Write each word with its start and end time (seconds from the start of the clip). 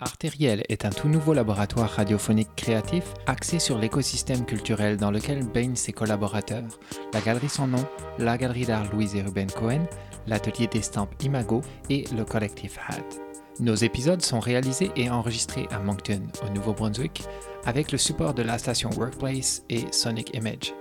Artériel 0.00 0.62
est 0.68 0.84
un 0.84 0.90
tout 0.90 1.08
nouveau 1.08 1.34
laboratoire 1.34 1.90
radiophonique 1.90 2.54
créatif 2.54 3.02
axé 3.26 3.58
sur 3.58 3.78
l'écosystème 3.78 4.46
culturel 4.46 4.96
dans 4.96 5.10
lequel 5.10 5.44
baignent 5.44 5.74
ses 5.74 5.92
collaborateurs, 5.92 6.78
la 7.12 7.20
Galerie 7.20 7.48
Sans 7.48 7.66
Nom, 7.66 7.84
la 8.18 8.38
Galerie 8.38 8.64
d'art 8.64 8.92
Louise 8.92 9.16
et 9.16 9.22
Ruben 9.22 9.50
Cohen, 9.50 9.84
l'atelier 10.28 10.68
d'estampes 10.68 11.20
Imago 11.24 11.62
et 11.90 12.04
le 12.16 12.24
collectif 12.24 12.78
HAT. 12.88 13.02
Nos 13.58 13.74
épisodes 13.74 14.22
sont 14.22 14.38
réalisés 14.38 14.92
et 14.94 15.10
enregistrés 15.10 15.66
à 15.72 15.80
Moncton, 15.80 16.22
au 16.46 16.50
Nouveau-Brunswick, 16.50 17.24
avec 17.64 17.90
le 17.90 17.98
support 17.98 18.34
de 18.34 18.42
la 18.42 18.58
station 18.58 18.90
Workplace 18.90 19.64
et 19.68 19.84
Sonic 19.90 20.32
Image. 20.32 20.74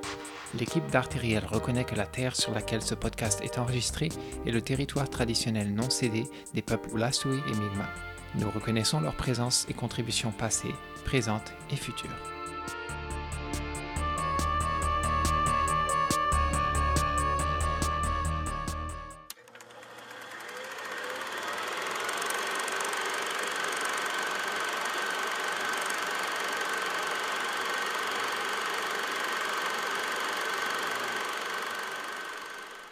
L'équipe 0.59 0.85
d'Artériel 0.91 1.43
reconnaît 1.43 1.85
que 1.85 1.95
la 1.95 2.05
terre 2.05 2.35
sur 2.35 2.53
laquelle 2.53 2.83
ce 2.83 2.93
podcast 2.93 3.41
est 3.41 3.57
enregistré 3.57 4.09
est 4.45 4.51
le 4.51 4.61
territoire 4.61 5.09
traditionnel 5.09 5.73
non 5.73 5.89
cédé 5.89 6.25
des 6.53 6.61
peuples 6.61 6.91
Wolastoqey 6.91 7.35
et 7.35 7.55
Mi'kmaq. 7.55 8.06
Nous 8.35 8.49
reconnaissons 8.49 8.99
leur 8.99 9.15
présence 9.15 9.65
et 9.69 9.73
contributions 9.73 10.31
passées, 10.31 10.75
présentes 11.05 11.53
et 11.71 11.75
futures. 11.75 12.36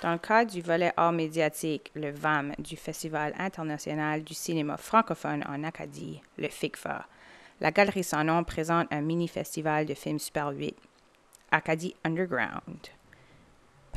Dans 0.02 0.12
le 0.12 0.18
cadre 0.18 0.52
du 0.52 0.62
volet 0.62 0.92
art 0.98 1.14
médiatique, 1.14 1.92
le 1.96 2.12
VAM, 2.12 2.54
du 2.60 2.76
Festival 2.76 3.34
international 3.40 4.24
du 4.24 4.34
cinéma 4.34 4.78
francophone 4.78 5.44
en 5.48 5.64
Acadie, 5.64 6.22
le 6.38 6.50
FICFA, 6.50 7.06
la 7.62 7.72
Galerie 7.72 8.04
Sans 8.04 8.23
Nom 8.23 8.44
présente 8.44 8.88
un 8.92 9.02
mini-festival 9.02 9.86
de 9.86 9.94
films 9.94 10.20
Super 10.20 10.50
8, 10.50 10.76
Acadie 11.52 11.96
Underground. 12.04 12.90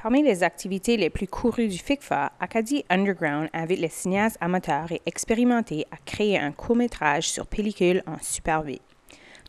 Parmi 0.00 0.22
les 0.22 0.44
activités 0.44 0.96
les 0.96 1.10
plus 1.10 1.26
courues 1.26 1.66
du 1.66 1.78
FICFA, 1.78 2.30
Acadie 2.38 2.84
Underground 2.88 3.50
invite 3.52 3.80
les 3.80 3.88
cinéastes 3.88 4.38
amateurs 4.40 4.92
et 4.92 5.02
expérimentés 5.04 5.84
à 5.90 5.96
créer 5.96 6.38
un 6.38 6.52
court-métrage 6.52 7.28
sur 7.28 7.48
pellicule 7.48 8.04
en 8.06 8.18
Super 8.22 8.64
8. 8.64 8.80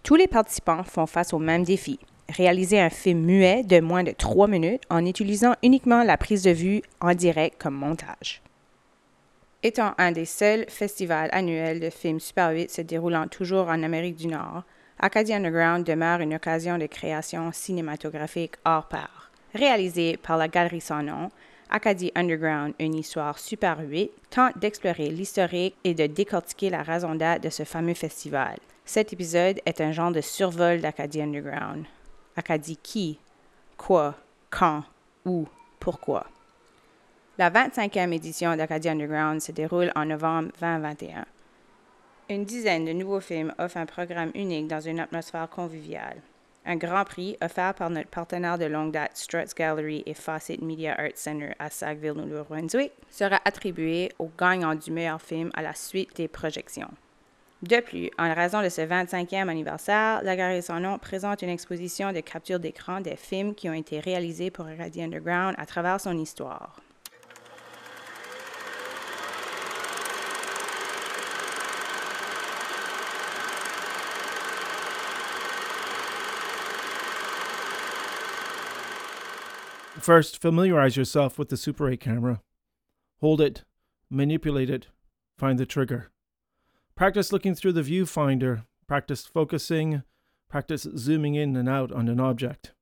Tous 0.01 0.15
les 0.15 0.27
participants 0.27 0.83
font 0.83 1.05
face 1.05 1.31
au 1.33 1.39
même 1.39 1.63
défi, 1.63 1.99
réaliser 2.29 2.79
un 2.79 2.89
film 2.89 3.25
muet 3.25 3.63
de 3.63 3.79
moins 3.79 4.03
de 4.03 4.11
trois 4.11 4.47
minutes 4.47 4.83
en 4.89 5.05
utilisant 5.05 5.55
uniquement 5.63 6.03
la 6.03 6.17
prise 6.17 6.43
de 6.43 6.51
vue 6.51 6.81
en 7.01 7.13
direct 7.13 7.61
comme 7.61 7.75
montage. 7.75 8.41
Étant 9.61 9.93
un 9.97 10.13
des 10.13 10.25
seuls 10.25 10.65
festivals 10.69 11.29
annuels 11.33 11.81
de 11.81 11.89
films 11.89 12.21
Super 12.21 12.51
8 12.51 12.71
se 12.71 12.81
déroulant 12.81 13.27
toujours 13.27 13.67
en 13.67 13.83
Amérique 13.83 14.15
du 14.15 14.27
Nord, 14.27 14.63
Acadie 14.99 15.33
Underground 15.33 15.85
demeure 15.85 16.21
une 16.21 16.35
occasion 16.35 16.77
de 16.77 16.85
création 16.85 17.51
cinématographique 17.51 18.55
hors 18.65 18.87
pair. 18.87 19.31
Réalisé 19.53 20.17
par 20.17 20.37
la 20.37 20.47
Galerie 20.47 20.81
Sans 20.81 21.03
Nom, 21.03 21.29
Acadie 21.69 22.11
Underground, 22.15 22.73
une 22.79 22.95
histoire 22.95 23.37
Super 23.37 23.79
8, 23.79 24.11
tente 24.29 24.57
d'explorer 24.57 25.09
l'historique 25.09 25.75
et 25.83 25.93
de 25.93 26.07
décortiquer 26.07 26.69
la 26.69 26.81
raison 26.81 27.15
d'être 27.15 27.43
de 27.43 27.49
ce 27.49 27.63
fameux 27.63 27.93
festival. 27.93 28.57
Cet 28.85 29.13
épisode 29.13 29.59
est 29.65 29.81
un 29.81 29.91
genre 29.91 30.11
de 30.11 30.21
survol 30.21 30.81
d'Acadie 30.81 31.21
Underground. 31.21 31.85
Acadie 32.39 32.77
qui, 32.77 33.19
quoi, 33.77 34.15
quand, 34.49 34.83
où, 35.25 35.45
pourquoi. 35.77 36.25
La 37.37 37.51
25e 37.51 38.13
édition 38.13 38.55
d'Acadie 38.55 38.87
Underground 38.87 39.41
se 39.41 39.51
déroule 39.51 39.91
en 39.93 40.05
novembre 40.05 40.49
2021. 40.61 41.25
Une 42.29 42.45
dizaine 42.45 42.85
de 42.85 42.93
nouveaux 42.93 43.19
films 43.19 43.53
offrent 43.59 43.75
un 43.77 43.85
programme 43.85 44.31
unique 44.35 44.69
dans 44.69 44.79
une 44.79 45.01
atmosphère 45.01 45.49
conviviale. 45.49 46.21
Un 46.65 46.77
grand 46.77 47.03
prix 47.03 47.35
offert 47.43 47.73
par 47.73 47.89
notre 47.89 48.09
partenaire 48.09 48.57
de 48.57 48.65
longue 48.65 48.93
date 48.93 49.17
Struts 49.17 49.53
Gallery 49.53 50.03
et 50.05 50.13
Fawcett 50.13 50.61
Media 50.61 50.97
Arts 50.97 51.15
Center 51.15 51.51
à 51.59 51.69
Sackville, 51.69 52.13
Nouveau-Brunswick, 52.13 52.93
sera 53.09 53.41
attribué 53.43 54.13
au 54.17 54.29
gagnant 54.37 54.75
du 54.75 54.91
meilleur 54.91 55.21
film 55.21 55.51
à 55.55 55.61
la 55.61 55.73
suite 55.73 56.15
des 56.15 56.29
projections. 56.29 56.91
De 57.61 57.81
plus, 57.81 58.09
en 58.17 58.33
raison 58.33 58.63
de 58.63 58.69
ce 58.69 58.79
25e 58.79 59.49
anniversaire, 59.49 60.23
la 60.23 60.37
Galerie 60.37 60.61
Sans 60.61 60.79
Nom 60.79 60.97
présente 60.97 61.41
une 61.41 61.49
exposition 61.49 62.13
de 62.13 62.21
capture 62.21 62.57
d'écran 62.57 63.01
des 63.01 63.17
films 63.17 63.53
qui 63.53 63.69
ont 63.69 63.73
été 63.73 63.99
réalisés 63.99 64.49
pour 64.49 64.65
Acadie 64.65 65.03
Underground 65.03 65.55
à 65.57 65.65
travers 65.65 65.99
son 65.99 66.17
histoire. 66.17 66.79
First, 79.99 80.41
familiarize 80.41 80.95
yourself 80.95 81.37
with 81.37 81.49
the 81.49 81.57
Super 81.57 81.87
8 81.87 81.99
camera. 81.99 82.41
Hold 83.21 83.41
it, 83.41 83.65
manipulate 84.09 84.69
it, 84.69 84.87
find 85.37 85.59
the 85.59 85.65
trigger. 85.65 86.09
Practice 86.99 87.31
looking 87.31 87.55
through 87.55 87.71
the 87.71 87.81
viewfinder, 87.81 88.65
practice 88.85 89.25
focusing, 89.25 90.03
practice 90.49 90.85
zooming 90.97 91.33
in 91.33 91.55
and 91.55 91.69
out 91.69 91.93
on 91.93 92.09
an 92.09 92.19
object. 92.19 92.73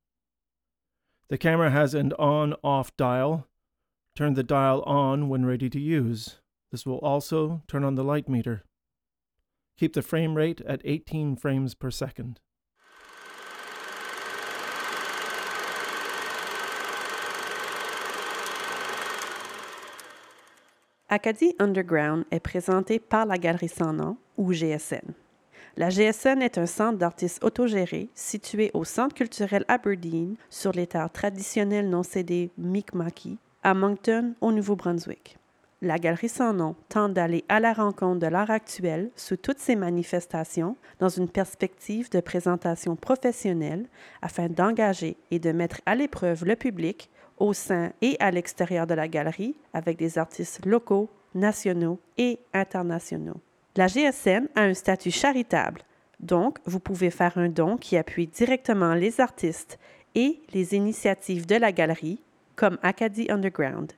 The 1.29 1.37
camera 1.37 1.69
has 1.69 1.93
an 1.93 2.13
on 2.13 2.55
off 2.63 2.97
dial. 2.97 3.45
Turn 4.15 4.33
the 4.33 4.41
dial 4.41 4.81
on 4.87 5.29
when 5.29 5.45
ready 5.45 5.69
to 5.69 5.79
use. 5.79 6.39
This 6.71 6.83
will 6.83 6.97
also 6.97 7.61
turn 7.67 7.83
on 7.83 7.93
the 7.93 8.03
light 8.03 8.27
meter. 8.27 8.63
Keep 9.77 9.93
the 9.93 10.01
frame 10.01 10.33
rate 10.33 10.61
at 10.61 10.81
18 10.83 11.35
frames 11.35 11.75
per 11.75 11.91
second. 11.91 12.39
Acadie 21.09 21.55
Underground 21.57 22.25
est 22.31 22.41
présenté 22.41 22.99
par 22.99 23.25
la 23.25 23.37
Galerie 23.37 23.69
Sans 23.69 23.93
Nom, 23.93 24.17
ou 24.35 24.51
GSN. 24.51 25.13
La 25.77 25.87
GSN 25.87 26.41
est 26.41 26.57
un 26.57 26.65
centre 26.65 26.97
d'artistes 26.97 27.41
autogérés 27.45 28.09
situé 28.13 28.71
au 28.73 28.83
Centre 28.83 29.15
culturel 29.15 29.63
Aberdeen 29.69 30.35
sur 30.49 30.73
les 30.73 30.85
terres 30.85 31.09
traditionnelles 31.09 31.89
non 31.89 32.03
cédées 32.03 32.51
Mi'kmaqi, 32.57 33.37
à 33.63 33.73
Moncton, 33.73 34.33
au 34.41 34.51
Nouveau-Brunswick. 34.51 35.37
La 35.81 35.97
Galerie 35.97 36.27
Sans 36.27 36.51
Nom 36.51 36.75
tente 36.89 37.13
d'aller 37.13 37.45
à 37.47 37.61
la 37.61 37.71
rencontre 37.71 38.19
de 38.19 38.27
l'art 38.27 38.51
actuel 38.51 39.09
sous 39.15 39.37
toutes 39.37 39.59
ses 39.59 39.77
manifestations 39.77 40.75
dans 40.99 41.07
une 41.07 41.29
perspective 41.29 42.11
de 42.11 42.19
présentation 42.19 42.97
professionnelle 42.97 43.85
afin 44.21 44.49
d'engager 44.49 45.15
et 45.31 45.39
de 45.39 45.53
mettre 45.53 45.79
à 45.85 45.95
l'épreuve 45.95 46.43
le 46.43 46.57
public 46.57 47.09
au 47.37 47.53
sein 47.53 47.91
et 48.01 48.17
à 48.19 48.31
l'extérieur 48.31 48.87
de 48.87 48.93
la 48.93 49.07
galerie 49.07 49.55
avec 49.73 49.97
des 49.97 50.17
artistes 50.17 50.65
locaux, 50.65 51.09
nationaux 51.35 51.99
et 52.17 52.39
internationaux. 52.53 53.39
La 53.75 53.87
GSN 53.87 54.47
a 54.55 54.61
un 54.61 54.73
statut 54.73 55.11
charitable, 55.11 55.81
donc 56.19 56.57
vous 56.65 56.79
pouvez 56.79 57.11
faire 57.11 57.37
un 57.37 57.49
don 57.49 57.77
qui 57.77 57.95
appuie 57.95 58.27
directement 58.27 58.95
les 58.95 59.21
artistes 59.21 59.77
et 60.15 60.41
les 60.51 60.73
initiatives 60.73 61.45
de 61.45 61.55
la 61.55 61.71
galerie, 61.71 62.19
comme 62.55 62.79
Acadie 62.81 63.27
Underground. 63.29 63.93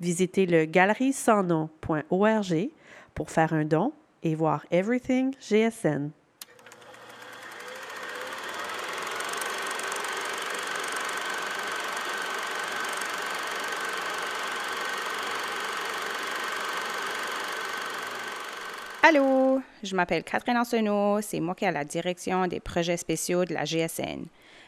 Visitez 0.00 0.46
le 0.46 0.64
galeriesandnom.org 0.64 2.70
pour 3.14 3.30
faire 3.30 3.52
un 3.52 3.66
don 3.66 3.92
et 4.22 4.34
voir 4.34 4.64
Everything 4.70 5.34
GSN. 5.38 6.12
Allô, 19.02 19.62
je 19.82 19.96
m'appelle 19.96 20.22
Catherine 20.22 20.58
Arsenault, 20.58 21.22
c'est 21.22 21.40
moi 21.40 21.54
qui 21.54 21.64
ai 21.64 21.70
la 21.70 21.84
direction 21.84 22.46
des 22.46 22.60
projets 22.60 22.98
spéciaux 22.98 23.46
de 23.46 23.54
la 23.54 23.64
GSN. 23.64 24.26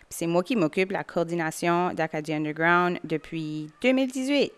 C'est 0.08 0.26
moi 0.26 0.43
qui 0.43 0.56
m'occupe 0.56 0.88
de 0.88 0.94
la 0.94 1.05
coordination 1.05 1.93
d'Acadie 1.93 2.32
Underground 2.32 2.99
depuis 3.05 3.69
2018. 3.82 4.50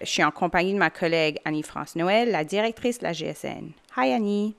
Je 0.00 0.06
suis 0.06 0.24
en 0.24 0.32
compagnie 0.32 0.74
de 0.74 0.78
ma 0.78 0.90
collègue 0.90 1.38
Annie-France 1.44 1.94
Noël, 1.94 2.32
la 2.32 2.42
directrice 2.42 2.98
de 2.98 3.04
la 3.04 3.12
GSN. 3.12 3.70
Hi 3.96 4.12
Annie. 4.12 4.56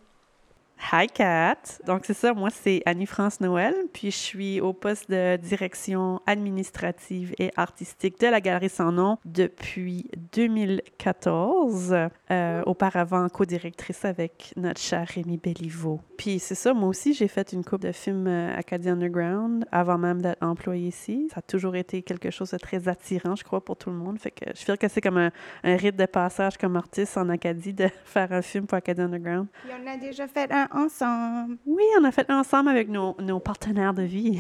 Hi 0.92 1.08
Kat! 1.08 1.80
Donc 1.88 2.02
c'est 2.06 2.14
ça, 2.14 2.34
moi 2.34 2.50
c'est 2.50 2.82
Annie-France 2.86 3.40
Noël, 3.42 3.74
puis 3.94 4.12
je 4.12 4.18
suis 4.18 4.62
au 4.62 4.74
poste 4.74 5.10
de 5.10 5.38
direction 5.38 6.22
administrative 6.28 7.34
et 7.40 7.52
artistique 7.56 8.20
de 8.20 8.28
la 8.28 8.42
Galerie 8.42 8.70
Sans 8.70 8.92
Nom 8.92 9.18
depuis 9.26 10.10
2014. 10.34 11.96
Euh, 12.34 12.64
auparavant, 12.66 13.28
co-directrice 13.30 14.06
avec 14.06 14.54
notre 14.56 14.80
cher 14.80 15.08
Rémi 15.08 15.38
Belliveau. 15.38 16.00
Puis 16.18 16.40
c'est 16.40 16.56
ça, 16.56 16.74
moi 16.74 16.90
aussi 16.90 17.14
j'ai 17.14 17.28
fait 17.28 17.54
une 17.54 17.64
coupe 17.64 17.82
de 17.82 17.92
films 17.92 18.28
euh, 18.28 18.58
Acadie 18.58 18.90
Underground 18.90 19.66
avant 19.72 19.98
même 19.98 20.22
d'être 20.22 20.42
employée 20.42 20.88
ici. 20.88 21.28
Ça 21.32 21.40
a 21.40 21.42
toujours 21.42 21.76
été 21.76 22.02
quelque 22.02 22.32
chose 22.32 22.52
de 22.52 22.58
très 22.58 22.88
attirant, 22.88 23.36
je 23.36 23.44
crois, 23.44 23.64
pour 23.64 23.78
tout 23.78 23.90
le 23.90 23.96
monde. 23.96 24.20
Fait 24.20 24.32
que 24.32 24.46
je 24.56 24.62
feel 24.64 24.78
que 24.78 24.88
c'est 24.88 25.02
comme 25.02 25.18
un, 25.18 25.32
un 25.64 25.76
rite 25.76 25.96
de 25.96 26.06
passage 26.06 26.58
comme 26.58 26.76
artiste 26.76 27.18
en 27.18 27.30
Acadie 27.30 27.74
de 27.74 27.88
faire 28.06 28.32
un 28.32 28.42
film 28.42 28.66
pour 28.66 28.78
Acadie 28.78 29.02
Underground. 29.02 29.48
Puis 29.64 29.72
on 29.80 29.88
a 29.88 29.98
déjà 29.98 30.28
fait 30.28 30.52
un 30.52 30.63
ensemble. 30.72 31.58
Oui, 31.66 31.84
on 32.00 32.04
a 32.04 32.12
fait 32.12 32.30
ensemble 32.32 32.70
avec 32.70 32.90
nos, 32.90 33.16
nos 33.20 33.40
partenaires 33.40 33.94
de 33.94 34.04
vie. 34.04 34.40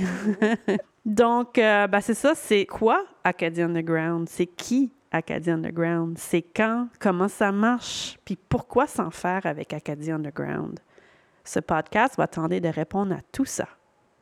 Donc, 1.05 1.57
euh, 1.57 1.87
ben, 1.87 2.01
c'est 2.01 2.13
ça, 2.13 2.33
c'est 2.35 2.65
quoi 2.65 3.03
Acadie 3.23 3.61
Underground? 3.61 4.29
C'est 4.29 4.45
qui 4.45 4.91
Acadie 5.11 5.51
Underground? 5.51 6.17
C'est 6.17 6.41
quand? 6.41 6.87
Comment 6.99 7.27
ça 7.27 7.51
marche? 7.51 8.17
Puis 8.25 8.37
pourquoi 8.37 8.87
s'en 8.87 9.11
faire 9.11 9.45
avec 9.45 9.73
Acadie 9.73 10.11
Underground? 10.11 10.79
Ce 11.43 11.59
podcast 11.59 12.15
va 12.17 12.27
tenter 12.27 12.61
de 12.61 12.69
répondre 12.69 13.13
à 13.13 13.19
tout 13.31 13.45
ça. 13.45 13.67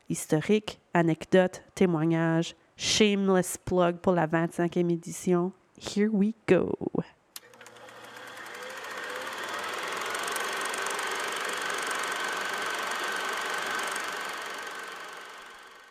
Historique, 0.10 0.82
anecdotes, 0.94 1.64
témoignages, 1.76 2.56
shameless 2.76 3.58
plug 3.58 3.98
pour 3.98 4.14
la 4.14 4.28
25e 4.28 4.92
édition. 4.92 5.52
Here 5.78 6.10
we 6.12 6.34
go! 6.48 6.78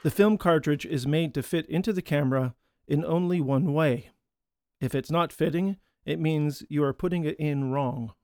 The 0.03 0.11
film 0.11 0.39
cartridge 0.39 0.87
is 0.87 1.07
made 1.07 1.35
to 1.35 1.43
fit 1.43 1.67
into 1.69 1.93
the 1.93 2.01
camera 2.01 2.55
in 2.89 3.05
only 3.05 3.39
one 3.39 3.75
way. 3.75 4.13
If 4.81 4.95
it's 4.95 5.11
not 5.11 5.31
fitting, 5.31 5.77
it 6.07 6.19
means 6.19 6.63
you 6.71 6.83
are 6.85 6.95
putting 6.95 7.25
it 7.27 7.37
in 7.39 7.71
wrong. 7.71 8.15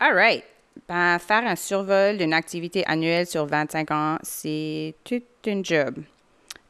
All 0.00 0.14
right. 0.14 0.44
Ben, 0.88 1.18
faire 1.18 1.44
un 1.44 1.56
survol 1.56 2.16
d'une 2.16 2.32
activité 2.32 2.82
annuelle 2.86 3.26
sur 3.26 3.44
25 3.44 3.90
ans, 3.90 4.18
c'est 4.22 4.94
tout 5.04 5.22
un 5.46 5.62
job. 5.62 6.02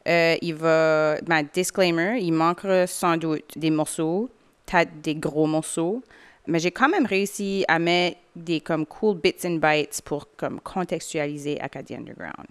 Euh, 0.05 0.35
il 0.41 0.55
va, 0.55 1.21
ben, 1.21 1.47
disclaimer, 1.53 2.19
il 2.19 2.33
manquera 2.33 2.85
sans 2.85 3.15
doute 3.15 3.57
des 3.57 3.69
morceaux, 3.69 4.29
peut-être 4.67 5.01
des 5.01 5.15
gros 5.15 5.47
morceaux, 5.47 6.03
mais 6.45 6.59
j'ai 6.59 6.71
quand 6.71 6.89
même 6.89 7.05
réussi 7.05 7.65
à 7.67 7.79
mettre 7.79 8.17
des 8.35 8.61
comme 8.61 8.85
cool 8.85 9.17
bits 9.17 9.35
and 9.45 9.57
bytes 9.57 10.01
pour 10.05 10.27
comme 10.37 10.59
contextualiser 10.61 11.59
Acadie 11.59 11.95
Underground. 11.95 12.47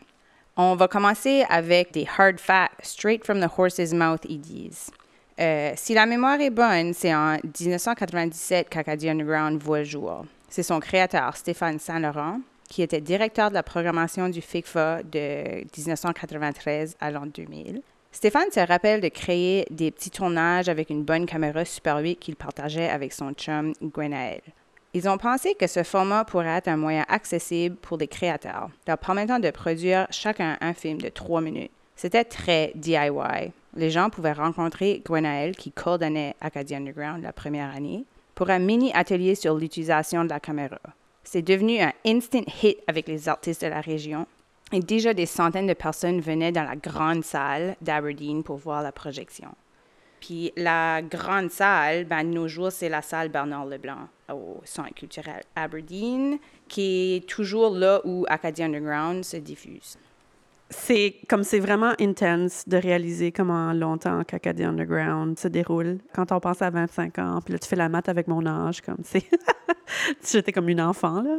On 0.57 0.75
va 0.75 0.89
commencer 0.89 1.45
avec 1.49 1.93
des 1.93 2.07
hard 2.19 2.41
facts 2.41 2.73
straight 2.83 3.25
from 3.25 3.41
the 3.41 3.49
horse's 3.57 3.93
mouth, 3.93 4.21
ils 4.29 4.41
disent. 4.41 4.91
Euh, 5.39 5.73
si 5.77 5.93
la 5.93 6.07
mémoire 6.07 6.41
est 6.41 6.51
bonne, 6.51 6.95
c'est 6.95 7.15
en 7.15 7.37
1997 7.45 8.71
qu'Acadie 8.71 9.11
Underground 9.11 9.63
voit 9.63 9.81
le 9.81 9.85
jour. 9.85 10.25
C'est 10.49 10.63
son 10.63 10.81
créateur, 10.81 11.37
Stéphane 11.37 11.79
Saint-Laurent, 11.79 12.41
qui 12.71 12.81
était 12.81 13.03
directeur 13.03 13.51
de 13.51 13.55
la 13.55 13.63
programmation 13.63 14.31
du 14.31 14.41
FICFA 14.41 15.03
de 15.03 15.65
1993 15.77 16.97
à 17.01 17.11
l'an 17.11 17.27
2000. 17.27 17.83
Stéphane 18.17 18.51
se 18.51 18.61
rappelle 18.61 19.03
de 19.03 19.09
créer 19.09 19.67
des 19.71 19.91
petits 19.91 20.09
tournages 20.09 20.71
avec 20.71 20.89
une 20.89 21.03
bonne 21.03 21.27
caméra 21.27 21.67
Super 21.67 21.99
8 21.99 22.17
qu'il 22.17 22.35
partageait 22.35 22.89
avec 22.89 23.13
son 23.13 23.35
chum 23.35 23.75
Gwenaël. 23.83 24.41
Ils 24.95 25.07
ont 25.07 25.19
pensé 25.19 25.55
que 25.55 25.67
ce 25.67 25.83
format 25.83 26.25
pourrait 26.25 26.57
être 26.57 26.69
un 26.69 26.79
moyen 26.79 27.05
accessible 27.09 27.77
pour 27.77 27.99
des 27.99 28.09
créateurs, 28.09 28.71
leur 28.89 28.97
permettant 28.97 29.39
de 29.39 29.51
produire 29.51 30.07
chacun 30.11 30.57
un 30.63 30.73
film 30.73 30.99
de 30.99 31.11
trois 31.11 31.43
minutes. 31.43 31.71
C'était 31.95 32.25
très 32.25 32.73
DIY. 32.75 33.53
Les 33.77 33.91
gens 33.91 34.09
pouvaient 34.09 34.33
rencontrer 34.33 35.03
Gwenaël, 35.05 35.55
qui 35.55 35.71
coordonnait 35.71 36.37
Acadie 36.41 36.75
Underground 36.75 37.23
la 37.23 37.35
première 37.35 37.77
année, 37.77 38.07
pour 38.35 38.49
un 38.49 38.61
mini 38.61 38.93
atelier 38.95 39.35
sur 39.35 39.57
l'utilisation 39.57 40.25
de 40.25 40.31
la 40.31 40.41
caméra. 40.41 40.81
C'est 41.23 41.43
devenu 41.43 41.81
un 41.81 41.93
instant 42.07 42.45
hit 42.63 42.79
avec 42.87 43.09
les 43.09 43.29
artistes 43.29 43.63
de 43.63 43.69
la 43.69 43.83
région. 43.83 44.27
Et 44.73 44.81
déjà 44.81 45.15
des 45.15 45.27
centaines 45.27 45.69
de 45.69 45.75
personnes 45.75 46.21
venaient 46.21 46.53
dans 46.53 46.65
la 46.65 46.77
grande 46.77 47.25
salle 47.25 47.77
d'Aberdeen 47.81 48.43
pour 48.43 48.57
voir 48.57 48.83
la 48.83 48.93
projection. 48.93 49.55
Puis 50.21 50.53
la 50.57 51.03
grande 51.03 51.51
salle, 51.51 52.05
ben, 52.05 52.25
de 52.25 52.31
nos 52.31 52.49
jours, 52.49 52.73
c'est 52.73 52.89
la 52.89 53.03
salle 53.03 53.29
Bernard 53.29 53.67
Leblanc 53.67 54.09
au 54.29 54.61
Centre 54.65 54.95
culturel 54.95 55.43
Aberdeen, 55.55 56.39
qui 56.67 57.17
est 57.17 57.29
toujours 57.29 57.71
là 57.71 58.01
où 58.05 58.25
Acadie 58.29 58.65
Underground 58.65 59.25
se 59.25 59.37
diffuse. 59.37 59.97
C'est 60.69 61.15
comme 61.29 61.45
c'est 61.45 61.61
vraiment 61.61 61.93
intense 62.01 62.65
de 62.67 62.77
réaliser 62.77 63.31
comment 63.31 63.73
longtemps 63.73 64.25
qu'Acadie 64.25 64.65
Underground 64.65 65.39
se 65.39 65.47
déroule. 65.47 65.99
Quand 66.13 66.33
on 66.33 66.41
pense 66.41 66.61
à 66.61 66.71
25 66.71 67.21
ans, 67.21 67.41
puis 67.45 67.53
là, 67.53 67.61
tu 67.61 67.69
fais 67.69 67.77
la 67.77 67.89
maths 67.89 68.09
avec 68.09 68.27
mon 68.27 68.45
âge, 68.47 68.81
comme 68.81 68.99
c'est. 69.05 69.25
J'étais 70.29 70.51
comme 70.51 70.69
une 70.69 70.81
enfant, 70.81 71.23
là. 71.23 71.39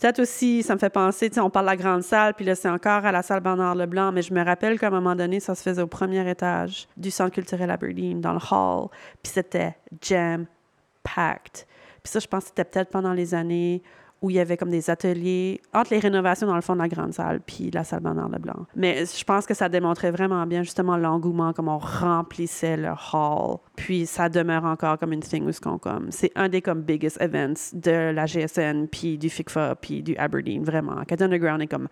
Peut-être 0.00 0.20
aussi, 0.20 0.62
ça 0.62 0.74
me 0.74 0.78
fait 0.78 0.90
penser, 0.90 1.28
tu 1.28 1.34
sais, 1.34 1.40
on 1.40 1.50
parle 1.50 1.66
de 1.66 1.70
la 1.70 1.76
grande 1.76 2.02
salle, 2.02 2.34
puis 2.34 2.44
là, 2.44 2.54
c'est 2.54 2.68
encore 2.68 3.04
à 3.04 3.12
la 3.12 3.22
salle 3.22 3.40
Bernard 3.40 3.74
Leblanc, 3.74 4.10
mais 4.12 4.22
je 4.22 4.32
me 4.32 4.42
rappelle 4.44 4.78
qu'à 4.78 4.88
un 4.88 4.90
moment 4.90 5.14
donné, 5.14 5.38
ça 5.38 5.54
se 5.54 5.62
faisait 5.62 5.82
au 5.82 5.86
premier 5.86 6.28
étage 6.28 6.88
du 6.96 7.10
Centre 7.10 7.32
culturel 7.32 7.70
Aberdeen, 7.70 8.20
dans 8.20 8.32
le 8.32 8.40
hall, 8.50 8.88
puis 9.22 9.32
c'était 9.32 9.76
jam-packed. 10.00 11.66
Puis 12.02 12.10
ça, 12.10 12.18
je 12.18 12.26
pense 12.26 12.44
que 12.44 12.48
c'était 12.48 12.64
peut-être 12.64 12.90
pendant 12.90 13.12
les 13.12 13.34
années 13.34 13.82
où 14.22 14.30
il 14.30 14.36
y 14.36 14.40
avait 14.40 14.56
comme 14.56 14.70
des 14.70 14.88
ateliers 14.88 15.60
entre 15.74 15.92
les 15.92 15.98
rénovations 15.98 16.46
dans 16.46 16.54
le 16.54 16.62
fond 16.62 16.74
de 16.74 16.78
la 16.78 16.88
grande 16.88 17.12
salle 17.12 17.40
puis 17.40 17.70
la 17.70 17.84
salle 17.84 18.00
Bernard 18.00 18.28
Leblanc. 18.28 18.66
Mais 18.76 19.04
je 19.04 19.24
pense 19.24 19.44
que 19.46 19.54
ça 19.54 19.68
démontrait 19.68 20.10
vraiment 20.10 20.46
bien 20.46 20.62
justement 20.62 20.96
l'engouement, 20.96 21.52
comme 21.52 21.68
on 21.68 21.78
remplissait 21.78 22.76
le 22.76 22.92
hall. 23.12 23.58
Puis 23.76 24.06
ça 24.06 24.28
demeure 24.28 24.64
encore 24.64 24.98
comme 24.98 25.12
une 25.12 25.20
thing 25.20 25.44
où 25.46 25.52
ce 25.52 25.60
qu'on 25.60 25.78
comme. 25.78 26.10
C'est 26.10 26.32
un 26.36 26.48
des 26.48 26.62
comme 26.62 26.82
biggest 26.82 27.20
events 27.20 27.74
de 27.74 28.12
la 28.12 28.26
GSN 28.26 28.86
puis 28.86 29.18
du 29.18 29.28
FICFA 29.28 29.74
puis 29.74 30.02
du 30.02 30.16
Aberdeen, 30.16 30.62
vraiment. 30.62 30.98
Acadie 30.98 31.24
Underground 31.24 31.60
est 31.60 31.66
comme 31.66 31.88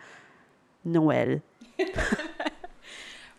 Noël. 0.84 1.42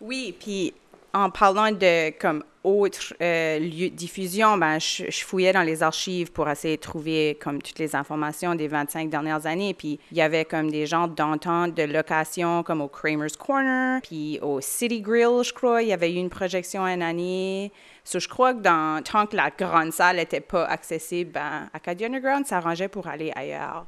Oui, 0.01 0.35
puis 0.37 0.73
en 1.13 1.29
parlant 1.29 1.71
de 1.71 2.11
comme 2.19 2.43
autres 2.63 3.13
euh, 3.21 3.59
lieux 3.59 3.89
de 3.89 3.95
diffusion, 3.95 4.57
ben, 4.57 4.79
je, 4.79 5.09
fouillais 5.25 5.51
dans 5.51 5.63
les 5.63 5.81
archives 5.81 6.31
pour 6.31 6.47
essayer 6.47 6.77
de 6.77 6.81
trouver 6.81 7.37
comme 7.41 7.61
toutes 7.61 7.79
les 7.79 7.95
informations 7.95 8.53
des 8.55 8.67
25 8.67 9.09
dernières 9.09 9.45
années. 9.45 9.73
Puis 9.73 9.99
il 10.11 10.17
y 10.17 10.21
avait 10.21 10.45
comme 10.45 10.69
des 10.69 10.85
gens 10.85 11.07
d'entente 11.07 11.73
de 11.73 11.83
location 11.83 12.63
comme 12.63 12.81
au 12.81 12.87
Kramer's 12.87 13.35
Corner, 13.35 13.99
puis 14.01 14.39
au 14.41 14.61
City 14.61 15.01
Grill, 15.01 15.43
je 15.43 15.53
crois, 15.53 15.81
il 15.81 15.89
y 15.89 15.93
avait 15.93 16.11
eu 16.11 16.17
une 16.17 16.29
projection 16.29 16.85
une 16.85 17.01
année. 17.01 17.71
So, 18.03 18.19
je 18.19 18.27
crois 18.27 18.53
que 18.53 18.61
dans, 18.61 19.03
tant 19.03 19.25
que 19.25 19.35
la 19.35 19.49
grande 19.49 19.91
salle 19.91 20.17
n'était 20.17 20.39
pas 20.39 20.65
accessible, 20.65 21.31
ben, 21.31 21.69
Acadie 21.73 22.05
Underground 22.05 22.45
s'arrangeait 22.45 22.87
pour 22.87 23.07
aller 23.07 23.31
ailleurs. 23.35 23.85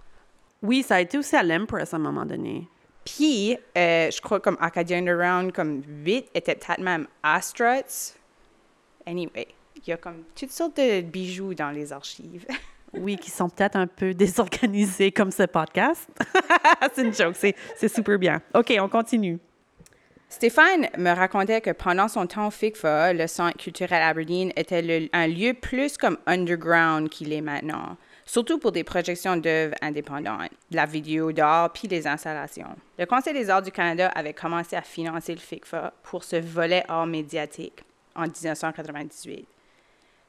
Oui, 0.62 0.81
ça 0.81 0.95
a 0.95 1.01
été 1.01 1.17
aussi 1.17 1.36
à 1.36 1.43
l'Empress 1.43 1.93
à 1.93 1.97
un 1.97 2.00
moment 2.00 2.25
donné. 2.25 2.67
Puis, 3.05 3.57
euh, 3.77 4.10
je 4.12 4.22
crois 4.22 4.39
comme 4.39 4.57
Acadie 4.62 4.95
Underground, 4.95 5.51
comme 5.51 5.81
8, 6.05 6.27
était 6.33 6.55
peut-être 6.55 6.79
même 6.79 7.07
Astruts. 7.22 8.13
Anyway, 9.05 9.48
il 9.75 9.89
y 9.89 9.91
a 9.91 9.98
comme 9.98 10.24
toutes 10.36 10.51
sortes 10.51 10.77
de 10.77 11.01
bijoux 11.01 11.53
dans 11.53 11.72
les 11.72 11.91
archives. 11.93 12.45
Oui, 12.95 13.17
qui 13.17 13.31
sont 13.31 13.50
peut-être 13.50 13.75
un 13.75 13.88
peu 13.88 14.13
désorganisés 14.13 15.12
comme 15.12 15.31
ce 15.31 15.41
podcast. 15.48 16.07
c'est 16.93 17.01
une 17.01 17.12
joke, 17.12 17.36
c'est, 17.36 17.55
c'est 17.75 17.88
super 17.91 18.19
bien. 18.19 18.39
OK, 18.53 18.72
on 18.79 18.88
continue. 18.88 19.39
Stéphane 20.29 20.88
me 21.00 21.10
racontait 21.10 21.60
que 21.60 21.72
pendant 21.72 22.07
son 22.07 22.27
temps 22.27 22.45
au 22.45 22.51
FICFA, 22.51 23.13
le 23.13 23.25
Centre 23.25 23.57
culturel 23.57 24.00
Aberdeen 24.03 24.51
était 24.55 24.83
le- 24.83 25.10
un 25.12 25.25
lieu 25.25 25.55
plus 25.55 25.98
comme 25.98 26.19
underground 26.27 27.10
qu'il 27.10 27.33
est 27.33 27.41
maintenant, 27.41 27.98
surtout 28.33 28.57
pour 28.57 28.71
des 28.71 28.83
projections 28.83 29.37
d'œuvres 29.37 29.75
indépendantes, 29.79 30.49
de 30.71 30.75
la 30.75 30.87
vidéo 30.87 31.31
d'art 31.31 31.71
puis 31.71 31.87
des 31.87 32.07
installations. 32.07 32.75
Le 32.97 33.05
Conseil 33.05 33.31
des 33.31 33.47
arts 33.47 33.61
du 33.61 33.71
Canada 33.71 34.07
avait 34.07 34.33
commencé 34.33 34.75
à 34.75 34.81
financer 34.81 35.35
le 35.35 35.39
FICFA 35.39 35.93
pour 36.01 36.23
ce 36.23 36.37
volet 36.37 36.83
art 36.87 37.05
médiatique 37.05 37.83
en 38.15 38.23
1998. 38.23 39.45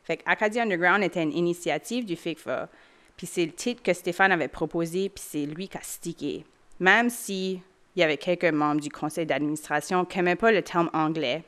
Fait 0.03 0.21
Acadie 0.27 0.61
Underground 0.61 1.03
était 1.03 1.23
une 1.23 1.33
initiative 1.33 2.05
du 2.05 2.15
FICFA, 2.15 2.69
puis 3.17 3.27
c'est 3.27 3.47
le 3.47 3.53
titre 3.53 3.83
que 3.83 3.95
Stéphane 3.95 4.33
avait 4.33 4.49
proposé, 4.49 5.09
puis 5.09 5.25
c'est 5.27 5.47
lui 5.47 5.69
qui 5.69 5.79
a 5.79 5.83
stické. 5.83 6.45
Même 6.81 7.09
si 7.09 7.63
il 7.97 8.01
y 8.01 8.03
avait 8.03 8.19
quelques 8.19 8.53
membres 8.53 8.83
du 8.83 8.91
conseil 8.91 9.25
d'administration 9.25 10.05
qui 10.05 10.19
n'aimaient 10.19 10.37
pas 10.37 10.53
le 10.53 10.61
terme 10.61 10.91
anglais, 10.93 11.43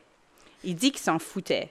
il 0.64 0.74
dit 0.74 0.90
qu'ils 0.90 1.02
s'en 1.02 1.18
foutaient. 1.18 1.70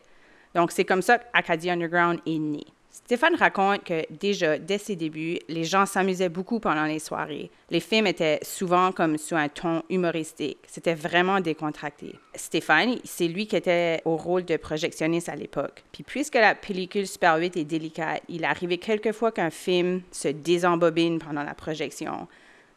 Donc 0.53 0.71
c'est 0.71 0.85
comme 0.85 1.01
ça 1.01 1.17
qu'Acadie 1.17 1.71
Underground 1.71 2.19
est 2.27 2.37
né. 2.37 2.65
Stéphane 3.03 3.35
raconte 3.35 3.83
que 3.83 4.05
déjà, 4.09 4.57
dès 4.57 4.77
ses 4.77 4.95
débuts, 4.95 5.37
les 5.49 5.65
gens 5.65 5.85
s'amusaient 5.85 6.29
beaucoup 6.29 6.61
pendant 6.61 6.85
les 6.85 6.99
soirées. 6.99 7.51
Les 7.69 7.81
films 7.81 8.07
étaient 8.07 8.39
souvent 8.41 8.93
comme 8.93 9.17
sous 9.17 9.35
un 9.35 9.49
ton 9.49 9.83
humoristique. 9.89 10.59
C'était 10.65 10.93
vraiment 10.93 11.41
décontracté. 11.41 12.15
Stéphane, 12.33 12.95
c'est 13.03 13.27
lui 13.27 13.47
qui 13.47 13.57
était 13.57 14.01
au 14.05 14.15
rôle 14.15 14.45
de 14.45 14.55
projectionniste 14.55 15.27
à 15.27 15.35
l'époque. 15.35 15.83
Puis 15.91 16.03
puisque 16.03 16.35
la 16.35 16.55
pellicule 16.55 17.05
Super 17.05 17.35
8 17.35 17.57
est 17.57 17.65
délicate, 17.65 18.23
il 18.29 18.45
arrivait 18.45 18.77
quelquefois 18.77 19.33
qu'un 19.33 19.51
film 19.51 20.01
se 20.11 20.29
désembobine 20.29 21.19
pendant 21.19 21.43
la 21.43 21.53
projection. 21.53 22.29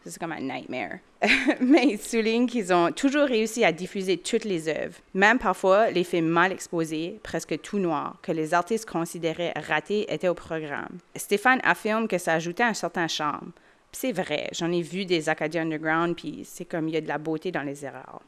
C'est 0.08 0.18
comme 0.18 0.32
un 0.32 0.40
nightmare. 0.40 0.98
Mais 1.60 1.86
il 1.86 1.98
souligne 1.98 2.46
qu'ils 2.46 2.72
ont 2.72 2.92
toujours 2.92 3.26
réussi 3.26 3.64
à 3.64 3.72
diffuser 3.72 4.16
toutes 4.16 4.44
les 4.44 4.68
œuvres, 4.68 4.96
même 5.14 5.38
parfois 5.38 5.90
les 5.90 6.04
films 6.04 6.28
mal 6.28 6.52
exposés, 6.52 7.18
presque 7.22 7.60
tout 7.60 7.78
noirs, 7.78 8.16
que 8.22 8.32
les 8.32 8.54
artistes 8.54 8.88
considéraient 8.88 9.52
ratés 9.56 10.12
étaient 10.12 10.28
au 10.28 10.34
programme. 10.34 10.98
Stéphane 11.16 11.60
affirme 11.64 12.08
que 12.08 12.18
ça 12.18 12.34
ajoutait 12.34 12.62
un 12.62 12.74
certain 12.74 13.08
charme. 13.08 13.52
C'est 13.92 14.12
vrai, 14.12 14.48
j'en 14.52 14.70
ai 14.70 14.82
vu 14.82 15.04
des 15.04 15.28
Acadiens 15.28 15.62
Underground, 15.62 16.14
puis 16.14 16.42
c'est 16.44 16.64
comme 16.64 16.88
il 16.88 16.94
y 16.94 16.98
a 16.98 17.00
de 17.00 17.08
la 17.08 17.18
beauté 17.18 17.50
dans 17.50 17.62
les 17.62 17.84
erreurs. 17.84 18.20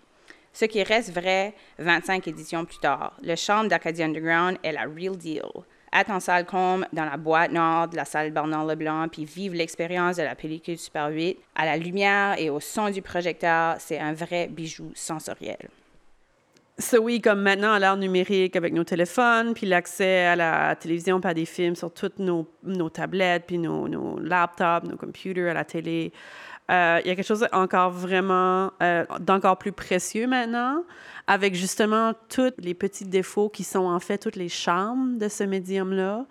Ce 0.52 0.64
qui 0.64 0.82
reste 0.82 1.12
vrai 1.12 1.54
25 1.78 2.26
éditions 2.26 2.64
plus 2.64 2.78
tard. 2.78 3.16
Le 3.22 3.36
chambre 3.36 3.68
d'Acadie 3.68 4.02
Underground 4.02 4.58
est 4.62 4.72
la 4.72 4.82
real 4.82 5.16
deal. 5.16 5.42
Être 5.92 6.10
en 6.10 6.20
salle 6.20 6.46
dans 6.52 7.04
la 7.04 7.16
boîte 7.16 7.50
nord 7.50 7.88
de 7.88 7.96
la 7.96 8.04
salle 8.04 8.30
Bernard 8.30 8.64
Leblanc, 8.64 9.08
puis 9.08 9.24
vivre 9.24 9.56
l'expérience 9.56 10.16
de 10.16 10.22
la 10.22 10.36
pellicule 10.36 10.78
Super 10.78 11.08
8 11.08 11.36
à 11.56 11.64
la 11.64 11.76
lumière 11.76 12.36
et 12.38 12.48
au 12.48 12.60
son 12.60 12.90
du 12.90 13.02
projecteur, 13.02 13.76
c'est 13.80 13.98
un 13.98 14.12
vrai 14.12 14.46
bijou 14.46 14.92
sensoriel. 14.94 15.68
So 16.80 16.98
oui, 16.98 17.20
comme 17.20 17.42
maintenant 17.42 17.72
à 17.72 17.78
l'ère 17.78 17.96
numérique 17.98 18.56
avec 18.56 18.72
nos 18.72 18.84
téléphones, 18.84 19.52
puis 19.52 19.66
l'accès 19.66 20.24
à 20.24 20.34
la 20.34 20.74
télévision 20.76 21.20
par 21.20 21.34
des 21.34 21.44
films 21.44 21.76
sur 21.76 21.92
toutes 21.92 22.18
nos, 22.18 22.46
nos 22.62 22.88
tablettes, 22.88 23.44
puis 23.46 23.58
nos, 23.58 23.86
nos, 23.86 24.18
laptops, 24.18 24.88
nos 24.88 24.96
computers, 24.96 25.50
à 25.50 25.54
la 25.54 25.64
télé, 25.64 26.10
euh, 26.70 27.00
il 27.04 27.08
y 27.08 27.10
a 27.10 27.16
quelque 27.16 27.26
chose 27.26 27.46
encore 27.52 27.90
vraiment 27.90 28.70
euh, 28.82 29.04
d'encore 29.20 29.58
plus 29.58 29.72
précieux 29.72 30.26
maintenant, 30.26 30.84
avec 31.26 31.54
justement 31.54 32.14
tous 32.30 32.52
les 32.58 32.72
petits 32.72 33.04
défauts 33.04 33.50
qui 33.50 33.62
sont 33.62 33.84
en 33.84 34.00
fait 34.00 34.16
tous 34.16 34.38
les 34.38 34.48
charmes 34.48 35.18
de 35.18 35.28
ce 35.28 35.44
médium-là. 35.44 36.24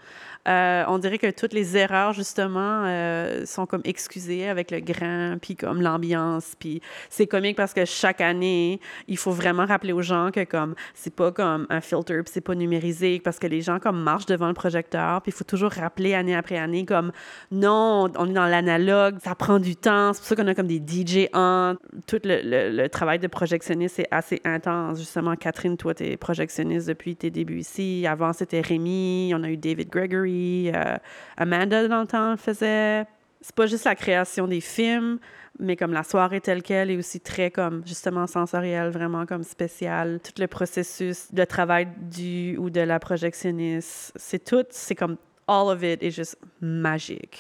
Euh, 0.50 0.84
on 0.88 0.98
dirait 0.98 1.20
que 1.20 1.30
toutes 1.30 1.54
les 1.54 1.78
erreurs, 1.78 2.14
justement, 2.14 2.84
euh, 2.86 3.46
sont 3.46 3.68
comme 3.68 3.82
excusées 3.84 4.50
avec 4.50 4.72
le 4.72 4.80
grain, 4.80 5.38
puis 5.40 5.56
comme 5.56 5.82
l'ambiance. 5.82 6.56
Puis 6.58 6.82
c'est 7.10 7.28
comique 7.28 7.56
parce 7.56 7.74
que 7.74 7.86
chaque 7.86 8.20
année, 8.20 8.80
il 9.08 9.18
faut 9.18 9.32
vraiment 9.32 9.66
rappeler 9.66 9.94
aux 9.94 10.02
gens 10.02 10.32
que 10.32 10.44
comme 10.44 10.74
c'est 10.96 11.14
pas 11.14 11.32
comme 11.32 11.68
un 11.70 11.82
filter, 11.82 12.24
puis 12.24 12.32
c'est 12.34 12.42
pas 12.42 12.56
numérisé, 12.56 13.20
parce 13.24 13.38
que 13.38 13.46
les 13.46 13.62
gens 13.62 13.80
comme 13.80 14.02
marchent 14.02 14.26
devant 14.26 14.48
le 14.48 14.54
projecteur, 14.56 15.22
puis 15.22 15.32
il 15.32 15.36
faut 15.36 15.44
toujours 15.44 15.72
rappeler 15.72 16.16
année 16.16 16.36
après 16.36 16.58
année 16.58 16.86
comme 16.86 17.12
non, 17.52 18.10
on 18.18 18.30
est 18.30 18.34
dans 18.34 18.48
l'analogue, 18.48 19.18
ça 19.24 19.36
prend 19.36 19.60
du 19.60 19.76
temps. 19.76 20.14
C'est 20.14 20.20
pour 20.20 20.28
ça 20.28 20.36
qu'on 20.36 20.48
a 20.48 20.56
comme 20.56 20.68
des 20.68 20.80
DJ 20.80 21.28
en. 21.34 21.76
Tout 22.08 22.20
le, 22.24 22.72
le, 22.72 22.90
travail 22.90 23.20
de 23.20 23.28
projectionniste 23.28 24.00
est 24.00 24.08
assez 24.10 24.42
intense. 24.46 24.98
Justement, 24.98 25.36
Catherine, 25.36 25.78
toi, 25.78 25.94
tu 25.94 26.06
es 26.06 26.18
projectionniste 26.18 26.88
depuis 26.88 27.16
tes 27.16 27.30
débuts 27.30 27.60
ici. 27.60 28.06
Avant, 28.08 28.34
c'était 28.34 28.62
Rémi, 28.62 29.32
on 29.36 29.44
a 29.44 29.50
eu 29.50 29.58
David 29.58 29.90
Gregory. 29.90 30.39
Euh, 30.74 30.98
Amanda, 31.38 31.88
dans 31.88 32.02
le 32.02 32.08
temps, 32.08 32.38
faisait. 32.38 33.06
C'est 33.42 33.56
pas 33.56 33.68
juste 33.68 33.86
la 33.86 33.96
création 33.96 34.48
des 34.48 34.60
films, 34.60 35.18
mais 35.60 35.78
comme 35.78 35.94
la 35.94 36.04
soirée 36.04 36.42
telle 36.42 36.62
qu'elle 36.62 36.92
est 36.92 36.98
aussi 36.98 37.22
très 37.22 37.52
comme 37.52 37.84
justement 37.86 38.28
sensorielle, 38.28 38.90
vraiment 38.90 39.26
comme 39.26 39.44
spéciale. 39.44 40.20
Tout 40.22 40.42
le 40.42 40.48
processus 40.48 41.34
de 41.34 41.46
travail 41.46 41.88
du 42.02 42.58
ou 42.58 42.70
de 42.70 42.82
la 42.82 43.00
projectionniste, 43.00 44.12
c'est 44.18 44.44
tout, 44.44 44.66
c'est 44.72 44.96
comme 44.96 45.16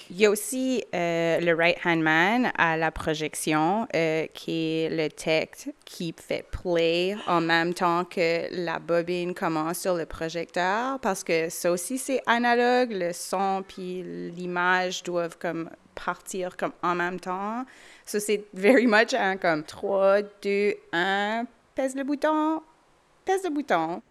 Il 0.09 0.17
y 0.17 0.25
a 0.25 0.31
aussi 0.31 0.83
euh, 0.95 1.39
le 1.39 1.53
right 1.53 1.77
hand 1.85 2.01
man 2.01 2.51
à 2.57 2.75
la 2.75 2.91
projection, 2.91 3.87
euh, 3.95 4.25
qui 4.33 4.51
est 4.51 4.89
le 4.89 5.09
texte 5.09 5.69
qui 5.85 6.15
fait 6.17 6.43
play 6.49 7.15
en 7.27 7.39
même 7.39 7.73
temps 7.73 8.05
que 8.05 8.47
la 8.51 8.79
bobine 8.79 9.33
commence 9.35 9.79
sur 9.79 9.95
le 9.95 10.05
projecteur, 10.05 10.99
parce 10.99 11.23
que 11.23 11.49
ça 11.49 11.71
aussi 11.71 11.97
c'est 11.97 12.21
analogue, 12.25 12.91
le 12.91 13.13
son 13.13 13.63
puis 13.67 14.03
l'image 14.35 15.03
doivent 15.03 15.37
comme 15.37 15.69
partir 15.93 16.57
comme 16.57 16.73
en 16.81 16.95
même 16.95 17.19
temps. 17.19 17.63
Ça 18.05 18.19
c'est 18.19 18.45
very 18.53 18.87
much 18.87 19.13
comme 19.39 19.63
3, 19.63 20.21
2, 20.41 20.73
1, 20.93 21.45
pèse 21.75 21.95
le 21.95 22.03
bouton, 22.03 22.61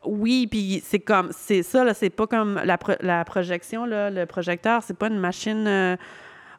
Oui, 0.04 0.46
puis 0.46 0.82
c'est 0.84 0.98
comme, 0.98 1.30
c'est 1.32 1.62
ça, 1.62 1.84
là, 1.84 1.94
c'est 1.94 2.10
pas 2.10 2.26
comme 2.26 2.60
la, 2.64 2.78
la 3.00 3.24
projection, 3.24 3.84
là, 3.84 4.10
le 4.10 4.26
projecteur, 4.26 4.82
c'est 4.82 4.96
pas 4.96 5.08
une 5.08 5.18
machine 5.18 5.66
euh, 5.66 5.96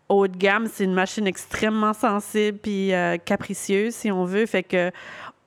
haut 0.09 0.27
de 0.27 0.35
gamme, 0.35 0.67
c'est 0.71 0.83
une 0.83 0.93
machine 0.93 1.27
extrêmement 1.27 1.93
sensible 1.93 2.57
puis 2.57 2.93
euh, 2.93 3.17
capricieuse, 3.17 3.93
si 3.93 4.11
on 4.11 4.25
veut. 4.25 4.45
Fait 4.45 4.63
que 4.63 4.91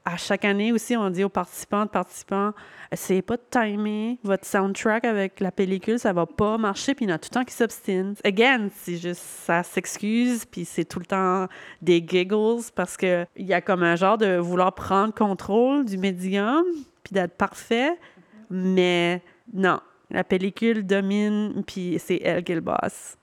à 0.05 0.17
chaque 0.17 0.45
année 0.45 0.73
aussi, 0.73 0.97
on 0.97 1.11
dit 1.11 1.23
aux 1.23 1.29
participants, 1.29 1.87
participants, 1.87 2.53
essayez 2.91 3.23
pas 3.23 3.37
de 3.37 3.43
timer 3.51 4.19
votre 4.25 4.45
soundtrack 4.45 5.05
avec 5.05 5.39
la 5.41 5.53
pellicule, 5.53 5.99
ça 5.99 6.13
va 6.13 6.27
pas 6.27 6.59
marcher, 6.59 6.95
puis 6.95 7.05
il 7.05 7.09
y 7.09 7.13
en 7.13 7.15
a 7.15 7.19
tout 7.19 7.29
le 7.31 7.35
temps 7.35 7.45
qui 7.45 7.55
s'obstinent. 7.55 8.15
Again, 8.25 8.69
c'est 8.75 8.97
juste, 8.97 9.23
ça 9.23 9.63
s'excuse, 9.63 10.45
puis 10.45 10.65
c'est 10.65 10.85
tout 10.85 10.99
le 10.99 11.07
temps 11.07 11.47
des 11.81 12.05
giggles, 12.07 12.63
parce 12.75 12.97
que 12.97 13.27
il 13.37 13.47
y 13.47 13.55
a 13.55 13.61
comme 13.61 13.83
un 13.83 13.97
genre 13.97 14.19
de 14.19 14.39
vouloir 14.39 14.75
prendre 14.75 15.15
contrôle 15.15 15.85
du 15.85 15.99
médium, 15.99 16.65
puis 17.03 17.15
d'être 17.15 17.35
parfait, 17.35 17.99
mais 18.51 19.23
non, 19.53 19.81
la 20.11 20.25
pellicule 20.25 20.87
domine, 20.87 21.63
puis 21.67 21.99
c'est 21.99 22.21
elle 22.23 22.45
qui 22.45 22.55
le 22.55 22.61
boss. 22.61 23.17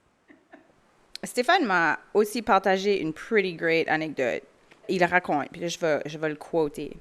Stéphane 1.22 1.66
m'a 1.66 1.98
aussi 2.14 2.42
partagé 2.42 3.00
une 3.00 3.12
pretty 3.12 3.54
great 3.54 3.88
anecdote. 3.88 4.42
Il 4.88 5.04
raconte, 5.04 5.50
puis 5.52 5.68
je 5.68 5.78
vais, 5.78 6.00
je 6.06 6.18
vais 6.18 6.30
le 6.30 6.34
quoter. 6.34 6.96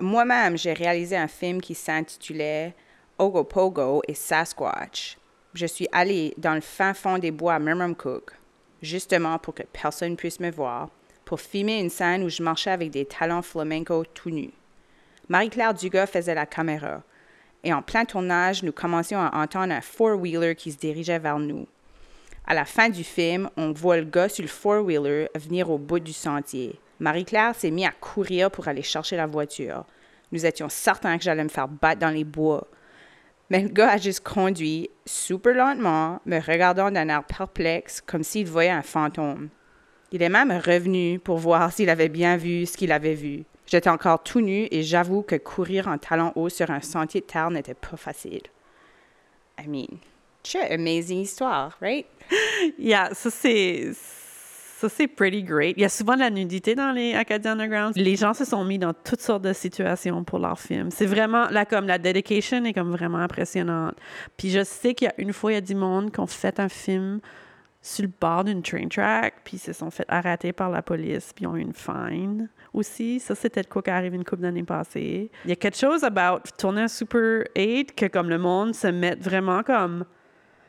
Moi-même, 0.00 0.56
j'ai 0.56 0.72
réalisé 0.72 1.16
un 1.16 1.28
film 1.28 1.60
qui 1.60 1.74
s'intitulait 1.74 2.74
Ogopogo 3.18 4.02
et 4.08 4.14
Sasquatch. 4.14 5.18
Je 5.52 5.66
suis 5.66 5.86
allée 5.92 6.32
dans 6.38 6.54
le 6.54 6.62
fin 6.62 6.94
fond 6.94 7.18
des 7.18 7.30
bois 7.30 7.56
à 7.56 7.94
Cook, 7.94 8.32
justement 8.80 9.38
pour 9.38 9.54
que 9.54 9.62
personne 9.64 10.16
puisse 10.16 10.40
me 10.40 10.50
voir, 10.50 10.88
pour 11.24 11.40
filmer 11.40 11.80
une 11.80 11.90
scène 11.90 12.22
où 12.24 12.30
je 12.30 12.42
marchais 12.42 12.70
avec 12.70 12.90
des 12.90 13.04
talons 13.04 13.42
flamenco 13.42 14.04
tout 14.14 14.30
nus. 14.30 14.54
Marie-Claire 15.30 15.74
Dugas 15.74 16.08
faisait 16.08 16.34
la 16.34 16.44
caméra. 16.44 17.04
Et 17.62 17.72
en 17.72 17.82
plein 17.82 18.04
tournage, 18.04 18.64
nous 18.64 18.72
commencions 18.72 19.20
à 19.20 19.30
entendre 19.36 19.72
un 19.72 19.80
four-wheeler 19.80 20.56
qui 20.56 20.72
se 20.72 20.76
dirigeait 20.76 21.20
vers 21.20 21.38
nous. 21.38 21.68
À 22.48 22.52
la 22.52 22.64
fin 22.64 22.88
du 22.88 23.04
film, 23.04 23.48
on 23.56 23.70
voit 23.70 23.98
le 23.98 24.04
gars 24.06 24.28
sur 24.28 24.42
le 24.42 24.48
four-wheeler 24.48 25.28
venir 25.36 25.70
au 25.70 25.78
bout 25.78 26.00
du 26.00 26.12
sentier. 26.12 26.80
Marie-Claire 26.98 27.54
s'est 27.54 27.70
mise 27.70 27.86
à 27.86 27.92
courir 27.92 28.50
pour 28.50 28.66
aller 28.66 28.82
chercher 28.82 29.16
la 29.16 29.28
voiture. 29.28 29.84
Nous 30.32 30.44
étions 30.44 30.68
certains 30.68 31.16
que 31.16 31.22
j'allais 31.22 31.44
me 31.44 31.48
faire 31.48 31.68
battre 31.68 32.00
dans 32.00 32.10
les 32.10 32.24
bois. 32.24 32.66
Mais 33.50 33.62
le 33.62 33.68
gars 33.68 33.90
a 33.90 33.98
juste 33.98 34.26
conduit, 34.26 34.90
super 35.06 35.54
lentement, 35.54 36.20
me 36.26 36.40
regardant 36.40 36.90
d'un 36.90 37.08
air 37.08 37.22
perplexe, 37.22 38.00
comme 38.00 38.24
s'il 38.24 38.48
voyait 38.48 38.70
un 38.70 38.82
fantôme. 38.82 39.48
Il 40.10 40.24
est 40.24 40.28
même 40.28 40.50
revenu 40.50 41.20
pour 41.20 41.38
voir 41.38 41.72
s'il 41.72 41.88
avait 41.88 42.08
bien 42.08 42.36
vu 42.36 42.66
ce 42.66 42.76
qu'il 42.76 42.90
avait 42.90 43.14
vu. 43.14 43.44
J'étais 43.70 43.88
encore 43.88 44.20
tout 44.24 44.40
nu 44.40 44.66
et 44.72 44.82
j'avoue 44.82 45.22
que 45.22 45.36
courir 45.36 45.86
en 45.86 45.96
talons 45.96 46.32
hauts 46.34 46.48
sur 46.48 46.68
un 46.72 46.80
sentier 46.80 47.20
de 47.20 47.26
terre 47.26 47.52
n'était 47.52 47.74
pas 47.74 47.96
facile. 47.96 48.42
I 49.62 49.68
mean, 49.68 50.00
c'est 50.42 50.72
amazing 50.72 51.20
histoire, 51.20 51.76
right? 51.80 52.06
Yeah, 52.78 53.14
ça 53.14 53.30
c'est 53.30 53.92
ça 53.94 54.88
c'est 54.88 55.06
pretty 55.06 55.44
great. 55.44 55.74
Il 55.76 55.82
y 55.82 55.84
a 55.84 55.88
souvent 55.88 56.14
de 56.14 56.20
la 56.20 56.30
nudité 56.30 56.74
dans 56.74 56.90
les 56.90 57.14
Acadie 57.14 57.46
Underground. 57.46 57.94
Les 57.96 58.16
gens 58.16 58.34
se 58.34 58.44
sont 58.44 58.64
mis 58.64 58.78
dans 58.78 58.92
toutes 58.92 59.20
sortes 59.20 59.42
de 59.42 59.52
situations 59.52 60.24
pour 60.24 60.40
leur 60.40 60.58
film. 60.58 60.90
C'est 60.90 61.06
vraiment 61.06 61.48
là 61.50 61.64
comme 61.64 61.86
la 61.86 61.98
dedication 61.98 62.64
est 62.64 62.72
comme 62.72 62.90
vraiment 62.90 63.18
impressionnante. 63.18 63.94
Puis 64.36 64.50
je 64.50 64.64
sais 64.64 64.94
qu'il 64.94 65.06
y 65.06 65.10
a 65.10 65.14
une 65.18 65.32
fois 65.32 65.52
il 65.52 65.54
y 65.54 65.58
a 65.58 65.60
du 65.60 65.76
monde 65.76 66.10
qui 66.10 66.18
ont 66.18 66.26
fait 66.26 66.58
un 66.58 66.68
film 66.68 67.20
sur 67.82 68.02
le 68.02 68.10
bord 68.20 68.42
d'une 68.42 68.62
train 68.62 68.88
track, 68.88 69.34
puis 69.44 69.58
ils 69.58 69.60
se 69.60 69.72
sont 69.72 69.90
fait 69.90 70.04
arrêter 70.08 70.52
par 70.52 70.70
la 70.70 70.82
police, 70.82 71.32
puis 71.32 71.44
ils 71.44 71.46
ont 71.46 71.56
eu 71.56 71.60
une 71.60 71.72
fine 71.72 72.48
aussi. 72.72 73.20
Ça, 73.20 73.34
c'était 73.34 73.64
quoi 73.64 73.82
qui 73.82 73.90
arrive 73.90 74.14
une 74.14 74.24
couple 74.24 74.42
d'années 74.42 74.62
passées. 74.62 75.30
Il 75.44 75.50
y 75.50 75.52
a 75.52 75.56
quelque 75.56 75.76
chose 75.76 76.04
about 76.04 76.42
tourner 76.58 76.82
un 76.82 76.88
Super 76.88 77.44
8 77.56 77.94
que 77.94 78.06
comme 78.06 78.28
le 78.28 78.38
monde 78.38 78.74
se 78.74 78.86
met 78.86 79.14
vraiment 79.16 79.62
comme... 79.62 80.04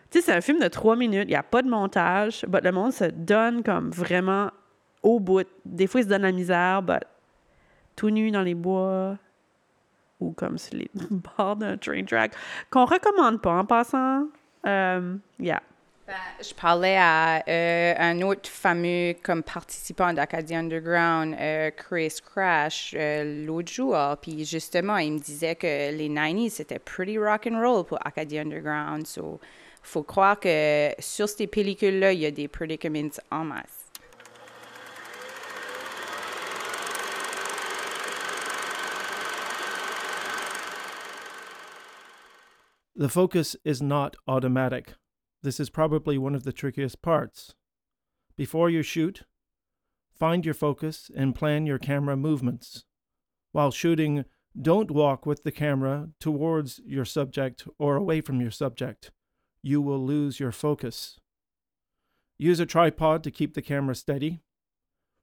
Tu 0.10 0.20
sais, 0.20 0.25
c'est 0.25 0.34
un 0.34 0.41
film 0.41 0.60
de 0.60 0.67
trois 0.67 0.96
minutes, 0.96 1.25
il 1.25 1.31
n'y 1.31 1.36
a 1.36 1.43
pas 1.43 1.62
de 1.62 1.70
montage, 1.70 2.46
mais 2.51 2.60
le 2.62 2.72
monde 2.72 2.91
se 2.91 3.05
donne 3.05 3.63
comme 3.63 3.91
vraiment 3.91 4.51
au 5.01 5.20
bout. 5.20 5.48
Des 5.63 5.88
fois, 5.88 6.01
il 6.01 6.03
se 6.03 6.10
donne 6.10 6.24
la 6.24 6.34
misère, 6.34 6.81
mais 6.86 7.00
tout 7.96 8.10
nu 8.10 8.29
dans 8.31 8.41
les 8.41 8.55
bois 8.55 9.17
ou 10.22 10.31
comme 10.31 10.58
sur 10.58 10.77
les 10.77 10.89
bords 11.10 11.55
d'un 11.55 11.77
train 11.77 12.03
track, 12.03 12.34
qu'on 12.70 12.86
recommande 12.86 13.41
pas 13.41 13.58
en 13.58 13.65
passant. 13.65 14.27
Um, 14.63 15.22
yeah. 15.39 15.62
Je 16.41 16.53
parlais 16.53 16.98
à 16.98 17.44
euh, 17.48 17.94
un 17.98 18.22
autre 18.22 18.50
fameux 18.50 19.13
comme 19.24 19.44
participant 19.44 20.12
d'Acadie 20.12 20.56
Underground, 20.56 21.36
euh, 21.39 21.72
Chris 21.72 22.18
Crash, 22.25 22.94
euh, 22.98 23.46
l'autre 23.46 23.72
jour. 23.72 23.96
Puis 24.22 24.44
justement, 24.46 24.98
il 24.98 25.13
me 25.13 25.20
disait 25.20 25.56
que 25.56 25.91
les 25.96 26.10
90s, 26.10 26.50
c'était 26.50 26.80
pretty 26.80 27.18
rock 27.18 27.48
and 27.48 27.62
roll 27.62 27.86
pour 27.86 28.00
Acadie 28.06 28.39
Underground. 28.39 29.06
So, 29.06 29.39
faut 29.84 30.03
croire 30.03 30.39
que 30.39 30.89
sur 31.00 31.30
ces 31.30 31.48
pellicules-là, 31.48 32.13
il 32.13 32.20
y 32.20 32.25
a 32.25 32.32
des 32.32 32.48
predicaments 32.48 33.10
en 33.30 33.46
masse. 33.46 33.88
The 42.98 43.08
focus 43.08 43.56
is 43.63 43.82
not 43.82 44.15
automatic. 44.27 44.96
This 45.43 45.60
is 45.60 45.69
probably 45.69 46.17
one 46.17 46.36
of 46.36 46.43
the 46.43 46.53
trickiest 46.53 47.01
parts. 47.01 47.55
Before 48.38 48.69
you 48.69 48.83
shoot, 48.83 49.24
find 50.13 50.45
your 50.45 50.53
focus 50.53 51.10
and 51.15 51.36
plan 51.36 51.65
your 51.65 51.79
camera 51.79 52.15
movements. 52.15 52.86
While 53.51 53.71
shooting, 53.71 54.25
don't 54.60 54.91
walk 54.91 55.25
with 55.25 55.43
the 55.43 55.51
camera 55.51 56.10
towards 56.19 56.79
your 56.86 57.05
subject 57.05 57.67
or 57.79 57.95
away 57.95 58.21
from 58.21 58.39
your 58.39 58.51
subject. 58.51 59.12
You 59.63 59.81
will 59.81 60.05
lose 60.05 60.39
your 60.39 60.51
focus. 60.51 61.19
Use 62.38 62.60
a 62.60 62.65
tripod 62.65 63.24
to 63.24 63.31
keep 63.31 63.53
the 63.53 63.62
camera 63.62 63.95
steady. 63.95 64.41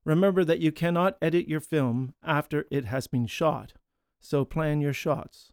Remember 0.05 0.45
that 0.45 0.61
you 0.61 0.73
cannot 0.73 1.19
edit 1.21 1.49
your 1.49 1.61
film 1.61 2.15
after 2.25 2.67
it 2.71 2.87
has 2.87 3.07
been 3.07 3.27
shot, 3.27 3.75
so 4.21 4.45
plan 4.45 4.81
your 4.81 4.93
shots. 4.93 5.53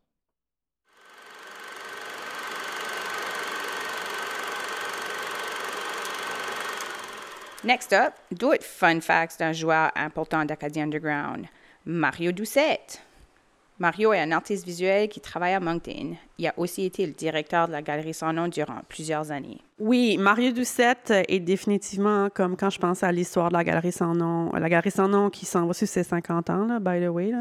Next 7.65 7.93
up, 7.93 8.13
d'autres 8.31 8.63
fun 8.63 9.01
facts 9.01 9.39
d'un 9.39 9.51
joueur 9.51 9.91
important 9.95 10.45
d'Acadie 10.45 10.81
Underground. 10.81 11.48
Mario 11.84 12.31
Doucette. 12.31 13.01
Mario 13.79 14.13
est 14.13 14.19
un 14.19 14.31
artiste 14.34 14.67
visuel 14.67 15.10
qui 15.10 15.19
travaille 15.19 15.55
à 15.55 15.60
Moncton. 15.60 16.15
Il 16.38 16.48
a 16.48 16.53
aussi 16.57 16.86
été 16.86 17.07
le 17.07 17.13
directeur 17.13 17.65
de 17.67 17.72
la 17.72 17.81
Galerie 17.81 18.13
Sans 18.13 18.31
Nom 18.34 18.50
durant 18.50 18.81
plusieurs 18.88 19.31
années. 19.31 19.62
Oui, 19.77 20.15
Mario 20.17 20.53
Doucette 20.53 21.12
est 21.27 21.41
définitivement 21.41 22.29
comme 22.34 22.55
quand 22.55 22.70
je 22.70 22.79
pense 22.79 23.03
à 23.03 23.12
l'histoire 23.12 23.50
de 23.50 23.55
la 23.55 23.63
Galerie 23.65 23.91
Sans 23.91 24.15
Nom. 24.15 24.50
La 24.53 24.70
Galerie 24.70 24.89
Sans 24.89 25.10
Nom 25.10 25.29
qui 25.29 25.46
s'en 25.46 25.67
va 25.67 25.74
sur 25.74 25.86
ses 25.86 26.03
50 26.03 26.50
ans, 26.50 26.65
là, 26.65 26.79
by 26.79 27.05
the 27.05 27.10
way. 27.10 27.34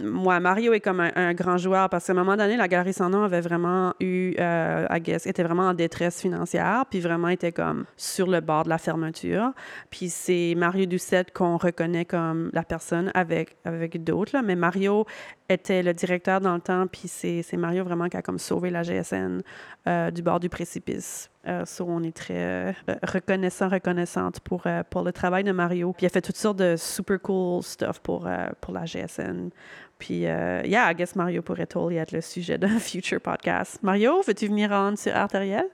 Moi, 0.00 0.40
Mario 0.40 0.72
est 0.72 0.80
comme 0.80 0.98
un, 0.98 1.32
grand 1.34 1.58
joueur 1.58 1.88
parce 1.88 2.06
qu'à 2.06 2.12
un 2.12 2.16
moment 2.16 2.36
donné, 2.36 2.56
la 2.56 2.66
Galerie 2.66 2.92
Sans 2.92 3.08
Nom 3.08 3.22
avait 3.22 3.40
vraiment 3.40 3.94
eu, 4.00 4.34
euh, 4.40 4.88
I 4.90 5.12
était 5.26 5.44
vraiment 5.44 5.68
en 5.68 5.74
détresse 5.74 6.20
financière, 6.20 6.86
puis 6.90 6.98
vraiment 6.98 7.28
était 7.28 7.52
comme 7.52 7.84
sur 7.96 8.26
le 8.26 8.40
bord 8.40 8.64
de 8.64 8.70
la 8.70 8.78
fermeture. 8.78 9.52
Puis 9.88 10.08
c'est 10.08 10.54
Mario 10.56 10.86
Doucette 10.86 11.32
qu'on 11.32 11.56
reconnaît 11.56 12.04
comme 12.04 12.50
la 12.52 12.64
personne 12.64 13.12
avec, 13.14 13.58
avec 13.64 14.02
d'autres, 14.02 14.40
mais 14.42 14.56
Mario 14.56 15.06
était 15.48 15.84
le 15.84 15.94
directeur 15.94 16.40
dans 16.40 16.54
le 16.54 16.60
temps, 16.60 16.88
puis 16.88 17.06
c'est 17.06 17.56
Mario 17.56 17.84
vraiment 17.84 18.08
qui 18.08 18.16
a 18.16 18.22
comme 18.22 18.40
sauvé 18.40 18.70
la 18.70 18.82
GSN 18.82 19.42
euh, 19.86 20.10
du 20.10 20.22
bord 20.22 20.40
du 20.40 20.48
précipice. 20.48 21.30
Euh, 21.46 21.64
on 21.80 22.02
est 22.02 22.16
très 22.16 22.34
euh, 22.36 22.72
reconnaissant, 23.04 23.68
reconnaissante 23.68 24.40
pour, 24.40 24.66
euh, 24.66 24.82
pour 24.88 25.02
le 25.02 25.12
travail 25.12 25.44
de 25.44 25.52
Mario. 25.52 25.92
Puis 25.92 26.04
il 26.04 26.06
a 26.06 26.08
fait 26.10 26.22
toutes 26.22 26.36
sortes 26.36 26.56
de 26.56 26.74
super 26.76 27.20
cool 27.20 27.62
stuff 27.62 28.00
pour, 28.00 28.28
pour 28.60 28.74
la 28.74 28.84
GSN. 28.84 29.50
Puis, 29.98 30.20
yeah, 30.20 30.90
I 30.90 30.94
guess 30.94 31.14
Mario 31.14 31.42
pourrait 31.42 31.66
totally 31.66 31.96
être 31.96 32.12
le 32.12 32.20
sujet 32.20 32.58
d'un 32.58 32.78
future 32.80 33.20
podcast. 33.20 33.78
Mario, 33.82 34.22
veux-tu 34.26 34.48
venir 34.48 34.70
rendre 34.70 34.98
sur 34.98 35.14
Arteriel? 35.14 35.66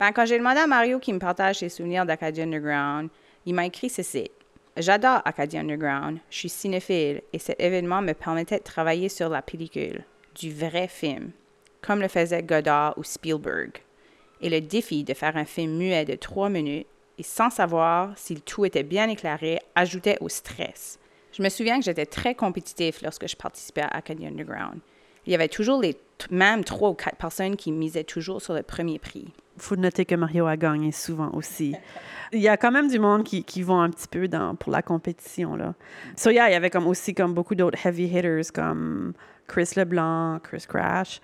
Ben, 0.00 0.12
quand 0.12 0.26
j'ai 0.26 0.38
demandé 0.38 0.60
à 0.60 0.66
Mario 0.66 0.98
qu'il 0.98 1.14
me 1.14 1.18
partage 1.18 1.58
ses 1.58 1.68
souvenirs 1.68 2.06
d'Acadie 2.06 2.42
Underground, 2.42 3.08
il 3.46 3.54
m'a 3.54 3.66
écrit 3.66 3.88
ceci. 3.88 4.30
J'adore 4.76 5.22
Acadie 5.24 5.58
Underground, 5.58 6.18
je 6.30 6.38
suis 6.38 6.48
cinéphile 6.48 7.22
et 7.32 7.38
cet 7.40 7.60
événement 7.60 8.00
me 8.00 8.12
permettait 8.12 8.58
de 8.58 8.62
travailler 8.62 9.08
sur 9.08 9.28
la 9.28 9.42
pellicule, 9.42 10.04
du 10.36 10.52
vrai 10.52 10.86
film, 10.86 11.32
comme 11.82 12.00
le 12.00 12.08
faisaient 12.08 12.42
Godard 12.42 12.96
ou 12.96 13.04
Spielberg, 13.04 13.82
et 14.40 14.50
le 14.50 14.60
défi 14.60 15.04
de 15.04 15.14
faire 15.14 15.36
un 15.36 15.44
film 15.44 15.76
muet 15.76 16.04
de 16.04 16.14
trois 16.14 16.48
minutes 16.48 16.86
et 17.18 17.22
sans 17.22 17.50
savoir 17.50 18.12
si 18.16 18.34
le 18.34 18.40
tout 18.40 18.64
était 18.64 18.84
bien 18.84 19.08
éclairé 19.08 19.58
ajoutait 19.74 20.18
au 20.20 20.28
stress. 20.28 20.98
Je 21.32 21.42
me 21.42 21.48
souviens 21.48 21.78
que 21.78 21.84
j'étais 21.84 22.06
très 22.06 22.34
compétitif 22.34 23.02
lorsque 23.02 23.28
je 23.28 23.36
participais 23.36 23.82
à 23.82 23.88
Acadie 23.88 24.26
Underground. 24.26 24.78
Il 25.26 25.32
y 25.32 25.34
avait 25.34 25.48
toujours 25.48 25.82
les 25.82 25.96
mêmes 26.30 26.64
trois 26.64 26.90
ou 26.90 26.94
quatre 26.94 27.16
personnes 27.16 27.56
qui 27.56 27.70
misaient 27.70 28.04
toujours 28.04 28.40
sur 28.40 28.54
le 28.54 28.62
premier 28.62 28.98
prix. 28.98 29.26
Il 29.56 29.62
faut 29.62 29.76
noter 29.76 30.04
que 30.04 30.14
Mario 30.14 30.46
a 30.46 30.56
gagné 30.56 30.92
souvent 30.92 31.30
aussi. 31.32 31.74
Il 32.32 32.40
y 32.40 32.48
a 32.48 32.56
quand 32.56 32.70
même 32.70 32.88
du 32.88 32.98
monde 32.98 33.24
qui, 33.24 33.42
qui 33.42 33.62
vont 33.62 33.80
un 33.80 33.90
petit 33.90 34.06
peu 34.06 34.28
pour 34.58 34.72
la 34.72 34.82
compétition. 34.82 35.56
Là. 35.56 35.74
So 36.16 36.30
il 36.30 36.36
y 36.36 36.38
avait 36.38 36.70
comme 36.70 36.86
aussi 36.86 37.14
comme 37.14 37.34
beaucoup 37.34 37.56
d'autres 37.56 37.84
heavy 37.84 38.04
hitters 38.04 38.52
comme 38.54 39.12
Chris 39.48 39.70
Leblanc, 39.76 40.38
Chris 40.42 40.64
Crash. 40.68 41.20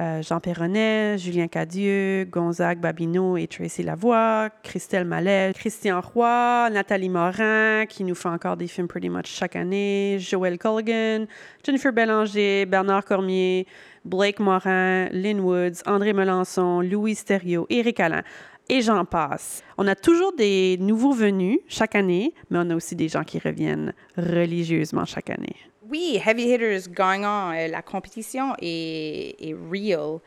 Euh, 0.00 0.22
Jean 0.22 0.40
Perronnet, 0.40 1.18
Julien 1.18 1.46
Cadieux, 1.46 2.24
Gonzague 2.24 2.80
Babineau 2.80 3.36
et 3.36 3.46
Tracy 3.46 3.84
Lavoie, 3.84 4.50
Christelle 4.64 5.04
Mallet, 5.04 5.52
Christian 5.54 6.00
Roy, 6.00 6.68
Nathalie 6.72 7.08
Morin, 7.08 7.86
qui 7.86 8.02
nous 8.02 8.16
fait 8.16 8.28
encore 8.28 8.56
des 8.56 8.66
films 8.66 8.88
pretty 8.88 9.08
much 9.08 9.26
chaque 9.26 9.54
année, 9.54 10.18
Joël 10.18 10.58
Colligan, 10.58 11.26
Jennifer 11.64 11.92
Bélanger, 11.92 12.66
Bernard 12.66 13.04
Cormier, 13.04 13.68
Blake 14.04 14.40
Morin, 14.40 15.08
Lynn 15.12 15.38
Woods, 15.38 15.82
André 15.86 16.12
Melançon, 16.12 16.80
Louis 16.80 17.14
Thériault, 17.14 17.66
Éric 17.70 18.00
Alain 18.00 18.22
et 18.68 18.80
j'en 18.80 19.04
passe. 19.04 19.62
On 19.78 19.86
a 19.86 19.94
toujours 19.94 20.32
des 20.34 20.76
nouveaux 20.80 21.12
venus 21.12 21.58
chaque 21.68 21.94
année, 21.94 22.34
mais 22.50 22.58
on 22.60 22.70
a 22.70 22.74
aussi 22.74 22.96
des 22.96 23.08
gens 23.08 23.22
qui 23.22 23.38
reviennent 23.38 23.92
religieusement 24.16 25.04
chaque 25.04 25.30
année. 25.30 25.56
Oui, 25.90 26.18
Heavy 26.24 26.44
Hitters 26.44 26.88
gagnant 26.88 27.52
euh, 27.52 27.68
la 27.68 27.82
compétition 27.82 28.54
est, 28.62 29.54
real. 29.70 30.18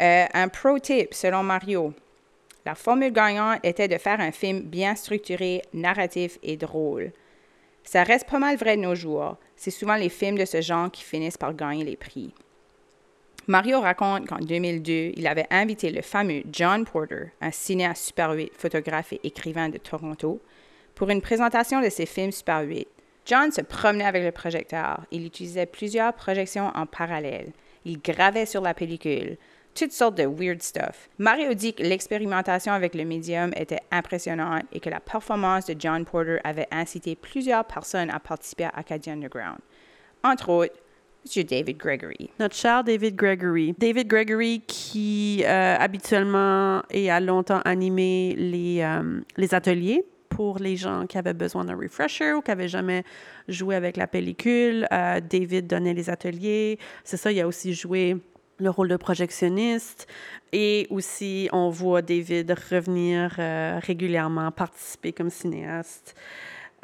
Euh, 0.00 0.26
un 0.34 0.48
pro 0.48 0.78
tip 0.80 1.14
selon 1.14 1.44
Mario. 1.44 1.94
La 2.66 2.74
formule 2.74 3.12
gagnante 3.12 3.60
était 3.62 3.86
de 3.86 3.96
faire 3.96 4.18
un 4.18 4.32
film 4.32 4.62
bien 4.62 4.96
structuré, 4.96 5.62
narratif 5.72 6.38
et 6.42 6.56
drôle. 6.56 7.12
Ça 7.84 8.02
reste 8.02 8.28
pas 8.28 8.40
mal 8.40 8.56
vrai 8.56 8.76
de 8.76 8.82
nos 8.82 8.96
jours. 8.96 9.36
C'est 9.54 9.70
souvent 9.70 9.94
les 9.94 10.08
films 10.08 10.38
de 10.38 10.46
ce 10.46 10.60
genre 10.60 10.90
qui 10.90 11.04
finissent 11.04 11.36
par 11.36 11.54
gagner 11.54 11.84
les 11.84 11.96
prix. 11.96 12.32
Mario 13.46 13.80
raconte 13.80 14.26
qu'en 14.26 14.38
2002, 14.38 15.12
il 15.14 15.26
avait 15.28 15.46
invité 15.50 15.90
le 15.90 16.02
fameux 16.02 16.42
John 16.50 16.84
Porter, 16.84 17.26
un 17.40 17.52
cinéaste 17.52 18.06
Super 18.06 18.32
8, 18.32 18.52
photographe 18.56 19.12
et 19.12 19.20
écrivain 19.22 19.68
de 19.68 19.78
Toronto, 19.78 20.40
pour 20.94 21.10
une 21.10 21.20
présentation 21.20 21.80
de 21.80 21.90
ses 21.90 22.06
films 22.06 22.32
Super 22.32 22.62
8. 22.62 22.88
John 23.26 23.50
se 23.50 23.62
promenait 23.62 24.04
avec 24.04 24.22
le 24.22 24.32
projecteur. 24.32 25.00
Il 25.10 25.24
utilisait 25.24 25.66
plusieurs 25.66 26.12
projections 26.12 26.70
en 26.74 26.84
parallèle. 26.84 27.52
Il 27.84 28.00
gravait 28.00 28.46
sur 28.46 28.60
la 28.60 28.74
pellicule. 28.74 29.38
Toutes 29.74 29.92
sortes 29.92 30.16
de 30.16 30.24
weird 30.24 30.62
stuff. 30.62 31.08
Mario 31.18 31.52
dit 31.54 31.74
que 31.74 31.82
l'expérimentation 31.82 32.72
avec 32.72 32.94
le 32.94 33.04
médium 33.04 33.50
était 33.56 33.80
impressionnante 33.90 34.62
et 34.72 34.78
que 34.78 34.88
la 34.88 35.00
performance 35.00 35.66
de 35.66 35.74
John 35.76 36.04
Porter 36.04 36.38
avait 36.44 36.68
incité 36.70 37.16
plusieurs 37.16 37.64
personnes 37.64 38.10
à 38.10 38.20
participer 38.20 38.64
à 38.64 38.72
Acadie 38.76 39.10
Underground. 39.10 39.58
Entre 40.22 40.48
autres, 40.48 40.74
M. 41.24 41.44
David 41.44 41.78
Gregory. 41.78 42.30
Notre 42.38 42.54
cher 42.54 42.84
David 42.84 43.16
Gregory. 43.16 43.74
David 43.78 44.06
Gregory 44.06 44.62
qui 44.66 45.42
euh, 45.44 45.76
habituellement 45.78 46.82
et 46.90 47.10
a 47.10 47.18
longtemps 47.18 47.62
animé 47.64 48.34
les, 48.36 48.82
euh, 48.82 49.20
les 49.36 49.54
ateliers 49.54 50.04
pour 50.34 50.58
les 50.58 50.76
gens 50.76 51.06
qui 51.06 51.16
avaient 51.16 51.32
besoin 51.32 51.64
d'un 51.64 51.76
refresher 51.76 52.32
ou 52.32 52.42
qui 52.42 52.50
n'avaient 52.50 52.68
jamais 52.68 53.04
joué 53.46 53.76
avec 53.76 53.96
la 53.96 54.08
pellicule. 54.08 54.84
Euh, 54.92 55.20
David 55.20 55.68
donnait 55.68 55.94
les 55.94 56.10
ateliers. 56.10 56.80
C'est 57.04 57.16
ça, 57.16 57.30
il 57.30 57.40
a 57.40 57.46
aussi 57.46 57.72
joué 57.72 58.16
le 58.58 58.68
rôle 58.68 58.88
de 58.88 58.96
projectionniste. 58.96 60.08
Et 60.52 60.88
aussi, 60.90 61.48
on 61.52 61.70
voit 61.70 62.02
David 62.02 62.50
revenir 62.68 63.36
euh, 63.38 63.78
régulièrement, 63.80 64.50
participer 64.50 65.12
comme 65.12 65.30
cinéaste. 65.30 66.16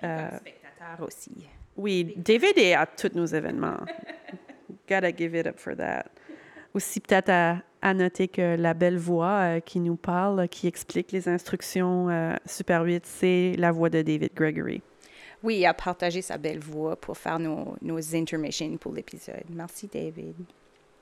Euh, 0.05 0.29
comme 0.29 0.39
spectateur 0.39 1.07
aussi. 1.07 1.33
Oui, 1.77 2.15
David 2.17 2.57
est 2.57 2.75
à 2.75 2.87
tous 2.87 3.17
nos 3.17 3.27
événements. 3.27 3.81
Gotta 4.89 5.11
give 5.11 5.35
it 5.35 5.49
up 5.49 5.59
for 5.59 5.75
that. 5.77 6.05
Aussi, 6.73 7.01
peut-être 7.01 7.31
à, 7.31 7.57
à 7.83 7.95
noter 7.95 8.29
que 8.29 8.57
la 8.57 8.75
belle 8.75 8.99
voix 8.99 9.39
euh, 9.41 9.61
qui 9.61 9.81
nous 9.81 9.97
parle, 9.97 10.49
qui 10.49 10.67
explique 10.67 11.13
les 11.13 11.29
instructions 11.29 12.09
euh, 12.11 12.35
Super 12.47 12.83
8, 12.83 13.07
c'est 13.07 13.55
la 13.59 13.73
voix 13.73 13.89
de 13.89 14.03
David 14.03 14.33
Gregory. 14.35 14.83
Oui, 15.43 15.59
il 15.59 15.67
a 15.67 15.73
partagé 15.73 16.21
sa 16.21 16.37
belle 16.37 16.59
voix 16.59 16.97
pour 16.97 17.17
faire 17.17 17.39
nos, 17.39 17.75
nos 17.81 18.15
intermissions 18.15 18.77
pour 18.77 18.93
l'épisode. 18.93 19.45
Merci, 19.49 19.89
David. 19.93 20.35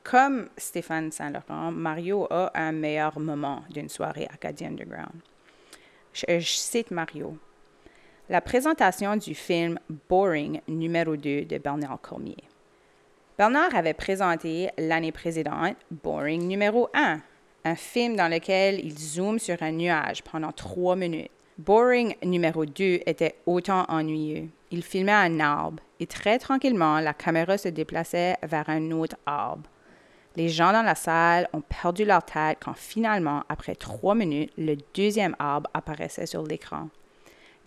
Comme 0.04 0.48
Stéphane 0.56 1.10
Saint-Laurent, 1.10 1.72
Mario 1.72 2.26
a 2.30 2.52
un 2.54 2.72
meilleur 2.72 3.18
moment 3.18 3.62
d'une 3.68 3.88
soirée 3.88 4.28
Acadie 4.32 4.64
Underground. 4.64 5.20
Je, 6.12 6.24
je 6.38 6.48
cite 6.48 6.90
Mario. 6.92 7.36
La 8.28 8.40
présentation 8.40 9.16
du 9.16 9.34
film 9.34 9.78
Boring 10.08 10.60
numéro 10.68 11.16
2 11.16 11.44
de 11.44 11.58
Bernard 11.58 12.00
Cormier. 12.00 12.47
Bernard 13.38 13.76
avait 13.76 13.94
présenté 13.94 14.68
l'année 14.78 15.12
précédente 15.12 15.76
Boring 15.92 16.42
numéro 16.48 16.88
1, 16.92 17.20
un 17.66 17.74
film 17.76 18.16
dans 18.16 18.26
lequel 18.26 18.84
il 18.84 18.98
zoome 18.98 19.38
sur 19.38 19.62
un 19.62 19.70
nuage 19.70 20.24
pendant 20.24 20.50
trois 20.50 20.96
minutes. 20.96 21.30
Boring 21.56 22.16
numéro 22.24 22.66
2 22.66 22.98
était 23.06 23.36
autant 23.46 23.84
ennuyeux. 23.88 24.48
Il 24.72 24.82
filmait 24.82 25.12
un 25.12 25.38
arbre 25.38 25.80
et 26.00 26.08
très 26.08 26.40
tranquillement, 26.40 26.98
la 26.98 27.14
caméra 27.14 27.56
se 27.56 27.68
déplaçait 27.68 28.34
vers 28.42 28.68
un 28.68 28.90
autre 28.90 29.14
arbre. 29.24 29.70
Les 30.34 30.48
gens 30.48 30.72
dans 30.72 30.82
la 30.82 30.96
salle 30.96 31.48
ont 31.52 31.60
perdu 31.60 32.04
leur 32.04 32.24
tête 32.24 32.58
quand 32.60 32.76
finalement, 32.76 33.44
après 33.48 33.76
trois 33.76 34.16
minutes, 34.16 34.52
le 34.58 34.74
deuxième 34.94 35.36
arbre 35.38 35.70
apparaissait 35.74 36.26
sur 36.26 36.42
l'écran. 36.42 36.88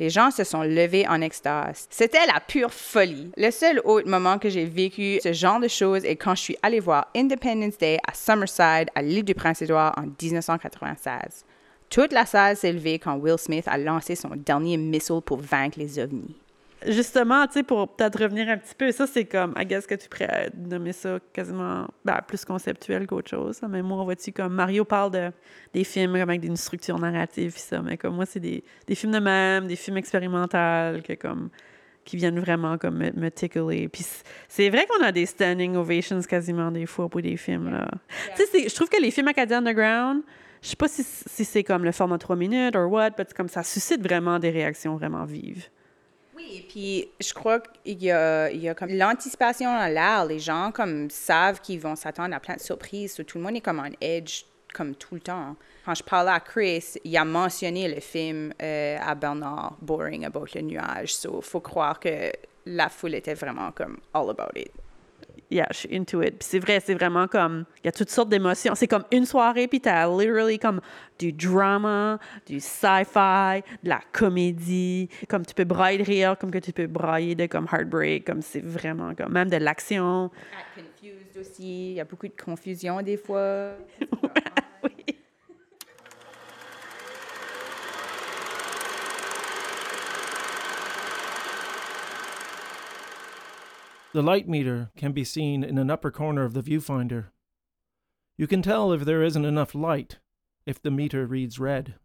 Les 0.02 0.10
gens 0.10 0.32
se 0.32 0.44
sont 0.44 0.64
levés 0.64 1.08
en 1.08 1.22
extase. 1.22 1.86
C'était 1.92 2.26
la 2.26 2.40
pure 2.40 2.74
folie. 2.74 3.32
Le 3.38 3.52
seul 3.52 3.80
autre 3.86 4.10
moment 4.10 4.40
que 4.40 4.50
j'ai 4.50 4.66
vécu 4.66 5.20
ce 5.22 5.32
genre 5.32 5.60
de 5.60 5.68
choses 5.68 6.04
est 6.06 6.16
quand 6.16 6.34
je 6.34 6.42
suis 6.42 6.58
allée 6.64 6.80
voir 6.80 7.12
Independence 7.16 7.78
Day 7.78 8.00
à 8.08 8.16
Summerside, 8.16 8.90
à 8.96 9.04
l'île 9.04 9.24
du 9.24 9.36
Prince-Édouard 9.36 9.94
en 9.96 10.08
1996. 10.20 11.46
Toute 11.92 12.14
la 12.14 12.26
salle 12.26 12.58
s'est 12.58 12.74
levée 12.74 12.98
quand 12.98 13.18
Will 13.18 13.38
Smith 13.38 13.68
a 13.68 13.78
lancé 13.78 14.16
son 14.16 14.30
dernier 14.36 14.76
missile 14.76 15.22
pour 15.24 15.38
vaincre 15.38 15.78
les 15.78 16.00
ovnis. 16.00 16.36
Justement, 16.88 17.46
tu 17.48 17.54
sais, 17.54 17.64
pour 17.64 17.96
peut-être 17.96 18.22
revenir 18.22 18.50
un 18.50 18.58
petit 18.58 18.76
peu, 18.76 18.92
ça, 18.92 19.08
c'est 19.08 19.26
comme, 19.26 19.54
I 19.58 19.66
guess 19.66 19.86
que 19.86 19.96
tu 19.96 20.10
pourrais 20.10 20.50
nommer 20.56 20.94
ça 20.94 21.20
quasiment 21.34 21.88
ben, 22.06 22.20
plus 22.28 22.46
conceptuel 22.46 23.08
qu'autre 23.08 23.30
chose. 23.30 23.62
Mais 23.70 23.82
moi, 23.82 24.00
on 24.00 24.04
voit-tu 24.04 24.32
comme 24.32 24.54
Mario 24.54 24.86
parle 24.86 25.12
de, 25.12 25.32
des 25.74 25.84
films 25.84 26.14
comme 26.14 26.30
avec 26.30 26.44
une 26.44 26.58
structure 26.58 26.98
narrative, 27.00 27.54
ça, 27.58 27.82
mais 27.82 27.98
comme 27.98 28.16
moi, 28.16 28.26
c'est 28.26 28.40
des, 28.40 28.64
des, 28.88 28.96
films 28.96 29.14
de 29.14 29.20
même, 29.20 29.68
des 29.68 29.76
films 29.76 29.98
expérimentaux, 29.98 31.02
que 31.04 31.14
comme 31.14 31.50
qui 32.04 32.18
viennent 32.18 32.40
vraiment 32.40 32.78
comme 32.78 32.98
me, 32.98 33.30
tickler. 33.30 33.88
Puis 33.88 34.06
c'est 34.48 34.70
vrai 34.70 34.88
qu'on 34.88 35.04
a 35.04 35.12
des 35.12 35.26
standing 35.26 35.76
ovations 35.76 36.20
quasiment 36.22 36.72
des 36.72 36.86
fois 36.86 37.08
pour 37.10 37.22
des 37.22 37.38
films, 37.38 37.70
là. 37.70 37.88
Tu 38.36 38.44
sais, 38.46 38.70
je 38.70 38.76
trouve 38.76 38.90
que 38.90 39.00
les 39.00 39.12
films 39.12 39.28
acadiens 39.28 39.60
underground, 39.60 40.24
je 40.62 40.70
sais 40.70 40.76
pas 40.76 40.88
si, 40.88 41.04
si 41.04 41.46
c'est 41.46 41.64
comme 41.64 41.84
le 41.84 41.92
format 41.92 42.18
3 42.18 42.36
minutes 42.36 42.76
ou 42.76 42.80
what, 42.80 43.12
mais 43.18 43.26
comme 43.36 43.50
ça 43.50 43.64
suscite 43.64 44.02
vraiment 44.02 44.40
des 44.40 44.50
réactions 44.50 44.96
vraiment 44.96 45.26
vives. 45.26 45.70
Oui, 46.42 46.58
et 46.58 46.62
puis 46.62 47.08
je 47.20 47.34
crois 47.34 47.60
qu'il 47.60 48.02
y 48.02 48.12
a, 48.12 48.50
il 48.50 48.62
y 48.62 48.70
a 48.70 48.74
comme 48.74 48.92
l'anticipation 48.92 49.70
en 49.70 49.88
l'air. 49.88 50.26
Les 50.26 50.40
gens 50.40 50.72
comme 50.72 51.10
savent 51.10 51.62
qu'ils 51.62 51.80
vont 51.80 51.96
s'attendre 51.96 52.36
à 52.36 52.40
plein 52.40 52.56
de 52.56 52.62
surprises. 52.62 53.16
Tout 53.28 53.38
le 53.38 53.44
monde 53.44 53.56
est 53.56 53.62
comme 53.62 53.80
en 53.80 53.90
edge 54.00 54.44
comme 54.74 54.96
tout 54.96 55.16
le 55.16 55.22
temps. 55.22 55.56
Quand 55.86 55.96
je 55.96 56.04
parlais 56.04 56.32
à 56.32 56.40
Chris, 56.40 56.96
il 57.04 57.18
a 57.18 57.26
mentionné 57.26 57.94
le 57.94 58.00
film 58.00 58.54
euh, 58.62 58.98
à 59.02 59.16
Bernard, 59.16 59.76
Boring 59.82 60.26
About 60.26 60.46
le 60.56 60.62
nuage. 60.62 61.14
So, 61.14 61.42
faut 61.42 61.60
croire 61.60 62.00
que 62.00 62.32
la 62.66 62.88
foule 62.88 63.16
était 63.16 63.34
vraiment 63.34 63.72
comme 63.72 63.98
all 64.14 64.30
about 64.30 64.58
it 64.58 64.72
yeah, 65.52 65.68
je 65.72 65.78
suis 65.78 65.96
into 65.96 66.22
it. 66.22 66.40
Puis 66.40 66.48
c'est 66.50 66.60
vrai, 66.60 66.80
c'est 66.84 66.94
vraiment 66.94 67.28
comme, 67.28 67.66
il 67.84 67.86
y 67.86 67.90
a 67.90 67.92
toutes 67.92 68.10
sortes 68.10 68.30
d'émotions. 68.30 68.74
C'est 68.76 68.88
comme 68.88 69.04
une 69.12 69.26
soirée, 69.26 69.68
puis 69.68 69.82
t'as 69.82 70.08
literally 70.08 70.58
comme 70.58 70.82
du 71.20 71.34
drama, 71.34 72.18
du 72.46 72.60
sci-fi, 72.60 73.62
de 73.84 73.90
la 73.90 74.02
comédie. 74.12 75.10
Comme 75.28 75.46
tu 75.46 75.54
peux 75.54 75.66
brailler 75.66 76.00
de 76.00 76.04
rire, 76.04 76.38
comme 76.40 76.52
que 76.52 76.60
tu 76.60 76.72
peux 76.72 76.88
brailler 76.88 77.36
de 77.36 77.46
comme 77.46 77.68
heartbreak, 77.72 78.26
comme 78.26 78.42
c'est 78.42 78.64
vraiment 78.64 79.14
comme, 79.14 79.34
même 79.34 79.50
de 79.50 79.58
l'action. 79.58 80.32
Confused 80.76 81.38
aussi, 81.38 81.92
il 81.92 81.94
y 81.94 82.00
a 82.00 82.06
beaucoup 82.06 82.28
de 82.28 82.42
confusion 82.42 83.02
des 83.02 83.18
fois. 83.18 83.72
oui. 84.84 84.91
The 94.14 94.22
light 94.22 94.48
meter 94.48 94.92
can 94.98 95.14
be 95.14 95.24
seen 95.24 95.64
in 95.64 95.78
an 95.78 95.90
upper 95.90 96.12
corner 96.12 96.44
of 96.44 96.54
the 96.54 96.62
viewfinder. 96.62 97.28
You 98.36 98.46
can 98.46 98.62
tell 98.62 98.92
if 98.92 99.06
there 99.06 99.24
isn't 99.24 99.46
enough 99.46 99.74
light 99.74 100.20
if 100.66 100.82
the 100.82 100.92
meter 100.92 101.26
reads 101.26 101.60
red. 101.60 101.96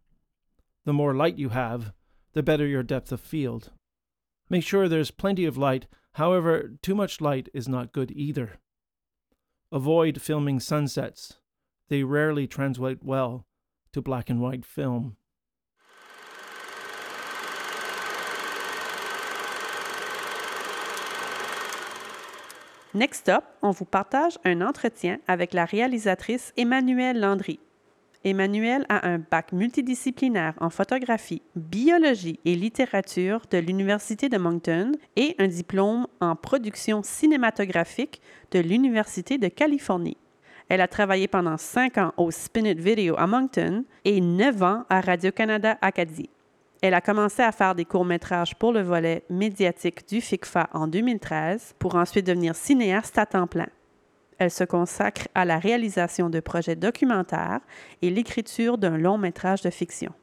The 0.85 0.93
more 0.93 1.13
light 1.13 1.37
you 1.37 1.49
have, 1.49 1.91
the 2.31 2.43
better 2.43 2.65
your 2.65 2.83
depth 2.83 3.11
of 3.11 3.19
field. 3.19 3.71
Make 4.49 4.63
sure 4.63 4.87
there's 4.87 5.11
plenty 5.11 5.43
of 5.43 5.57
light, 5.57 5.87
however, 6.13 6.71
too 6.81 6.95
much 6.95 7.19
light 7.19 7.49
is 7.53 7.67
not 7.67 7.91
good 7.91 8.11
either. 8.11 8.59
Avoid 9.71 10.21
filming 10.21 10.61
sunsets, 10.61 11.39
they 11.89 12.03
rarely 12.03 12.47
translate 12.47 13.03
well 13.03 13.45
to 13.91 14.01
black 14.01 14.29
and 14.29 14.39
white 14.39 14.65
film. 14.65 15.17
Next 22.97 23.29
up, 23.29 23.43
on 23.61 23.69
vous 23.69 23.85
partage 23.85 24.39
un 24.43 24.59
entretien 24.59 25.19
avec 25.27 25.53
la 25.53 25.65
réalisatrice 25.65 26.51
Emmanuelle 26.57 27.19
Landry. 27.19 27.59
Emmanuelle 28.23 28.87
a 28.89 29.07
un 29.07 29.19
bac 29.19 29.51
multidisciplinaire 29.51 30.55
en 30.59 30.71
photographie, 30.71 31.43
biologie 31.55 32.39
et 32.43 32.55
littérature 32.55 33.41
de 33.51 33.59
l'Université 33.59 34.29
de 34.29 34.39
Moncton 34.39 34.93
et 35.15 35.35
un 35.37 35.47
diplôme 35.47 36.07
en 36.21 36.35
production 36.35 37.03
cinématographique 37.03 38.19
de 38.49 38.61
l'Université 38.61 39.37
de 39.37 39.47
Californie. 39.47 40.17
Elle 40.67 40.81
a 40.81 40.87
travaillé 40.87 41.27
pendant 41.27 41.57
cinq 41.57 41.99
ans 41.99 42.15
au 42.17 42.31
Spinnet 42.31 42.73
Video 42.73 43.13
à 43.19 43.27
Moncton 43.27 43.85
et 44.05 44.19
neuf 44.21 44.63
ans 44.63 44.85
à 44.89 45.01
Radio-Canada 45.01 45.77
Acadie. 45.81 46.31
Elle 46.81 46.93
a 46.93 47.01
commencé 47.01 47.41
à 47.41 47.51
faire 47.51 47.73
des 47.73 47.85
courts-métrages 47.85 48.55
pour 48.55 48.71
le 48.71 48.81
volet 48.81 49.23
médiatique 49.29 50.07
du 50.07 50.21
FICFA 50.21 50.69
en 50.73 50.87
2013 50.87 51.75
pour 51.79 51.95
ensuite 51.95 52.27
devenir 52.27 52.55
cinéaste 52.55 53.17
à 53.17 53.25
temps 53.25 53.47
plein. 53.47 53.67
Elle 54.37 54.51
se 54.51 54.63
consacre 54.63 55.27
à 55.33 55.45
la 55.45 55.57
réalisation 55.57 56.29
de 56.29 56.39
projets 56.39 56.75
documentaires 56.75 57.61
et 58.03 58.11
l'écriture 58.11 58.77
d'un 58.77 58.97
long 58.97 59.17
métrage 59.17 59.61
de 59.61 59.71
fiction. 59.71 60.13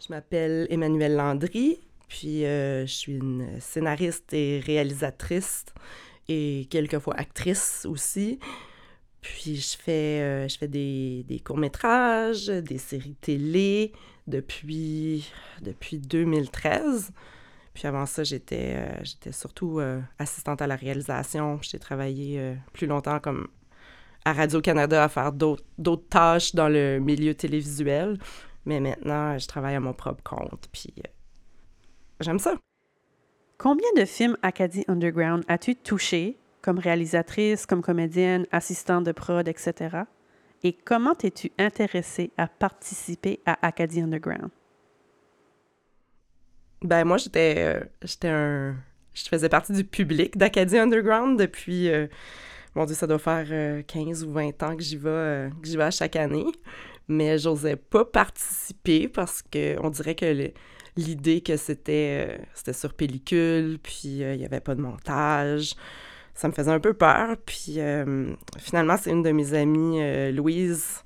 Je 0.00 0.12
m'appelle 0.12 0.68
Emmanuelle 0.70 1.16
Landry, 1.16 1.80
puis 2.06 2.44
euh, 2.44 2.86
je 2.86 2.92
suis 2.92 3.12
une 3.14 3.60
scénariste 3.60 4.32
et 4.32 4.60
réalisatrice 4.64 5.64
et 6.28 6.68
quelquefois 6.70 7.14
actrice 7.14 7.84
aussi. 7.88 8.38
Puis 9.34 9.56
je 9.56 9.76
fais, 9.76 10.20
euh, 10.20 10.48
je 10.48 10.56
fais 10.56 10.68
des, 10.68 11.22
des 11.28 11.38
courts-métrages, 11.38 12.46
des 12.46 12.78
séries 12.78 13.16
télé, 13.20 13.92
depuis, 14.26 15.30
depuis 15.60 15.98
2013. 15.98 17.12
Puis 17.74 17.86
avant 17.86 18.06
ça, 18.06 18.24
j'étais 18.24 18.76
euh, 18.76 19.30
surtout 19.30 19.80
euh, 19.80 20.00
assistante 20.18 20.62
à 20.62 20.66
la 20.66 20.76
réalisation. 20.76 21.58
J'ai 21.60 21.78
travaillé 21.78 22.56
plus 22.72 22.86
longtemps 22.86 23.20
comme 23.20 23.48
à 24.24 24.32
Radio-Canada 24.32 25.04
à 25.04 25.08
faire 25.08 25.32
d'autres 25.32 26.08
tâches 26.08 26.54
dans 26.54 26.68
le 26.68 26.98
milieu 26.98 27.34
télévisuel. 27.34 28.18
Mais 28.64 28.80
maintenant, 28.80 29.38
je 29.38 29.46
travaille 29.46 29.74
à 29.74 29.80
mon 29.80 29.92
propre 29.92 30.22
compte. 30.22 30.68
Puis 30.72 30.94
j'aime 32.20 32.38
ça. 32.38 32.54
Combien 33.58 33.88
de 33.96 34.04
films 34.04 34.36
Acadie 34.42 34.84
Underground 34.88 35.44
as-tu 35.48 35.76
touché 35.76 36.38
comme 36.62 36.78
réalisatrice, 36.78 37.66
comme 37.66 37.82
comédienne, 37.82 38.46
assistante 38.52 39.04
de 39.04 39.12
prod, 39.12 39.46
etc.? 39.46 40.04
et 40.62 40.72
comment 40.72 41.14
t'es-tu 41.14 41.52
intéressée 41.58 42.30
à 42.36 42.48
participer 42.48 43.40
à 43.46 43.66
Acadie 43.66 44.00
Underground? 44.00 44.50
Ben 46.82 47.04
moi, 47.04 47.16
j'étais 47.16 47.54
euh, 47.58 48.28
un... 48.28 48.76
Je 49.14 49.24
faisais 49.28 49.48
partie 49.48 49.72
du 49.72 49.84
public 49.84 50.36
d'Acadie 50.36 50.78
Underground 50.78 51.38
depuis... 51.38 51.88
Euh, 51.88 52.06
mon 52.74 52.84
Dieu, 52.84 52.94
ça 52.94 53.06
doit 53.06 53.18
faire 53.18 53.84
15 53.86 54.22
euh, 54.22 54.26
ou 54.26 54.32
20 54.32 54.62
ans 54.62 54.76
que 54.76 54.82
j'y 54.82 54.96
vais, 54.96 55.90
chaque 55.90 56.16
année. 56.16 56.46
Mais 57.08 57.38
j'osais 57.38 57.76
pas 57.76 58.04
participer 58.04 59.08
parce 59.08 59.42
que 59.42 59.76
on 59.82 59.90
dirait 59.90 60.14
que 60.14 60.52
l'idée 60.96 61.40
que 61.40 61.56
c'était 61.56 62.38
c'était 62.52 62.74
sur 62.74 62.92
pellicule, 62.92 63.78
puis 63.82 64.18
il 64.18 64.36
y 64.36 64.44
avait 64.44 64.60
pas 64.60 64.74
de 64.74 64.82
montage 64.82 65.74
ça 66.38 66.46
me 66.46 66.52
faisait 66.52 66.70
un 66.70 66.78
peu 66.78 66.94
peur. 66.94 67.36
Puis 67.44 67.74
euh, 67.78 68.32
finalement, 68.58 68.96
c'est 68.96 69.10
une 69.10 69.24
de 69.24 69.32
mes 69.32 69.54
amies, 69.54 70.00
euh, 70.00 70.30
Louise, 70.30 71.02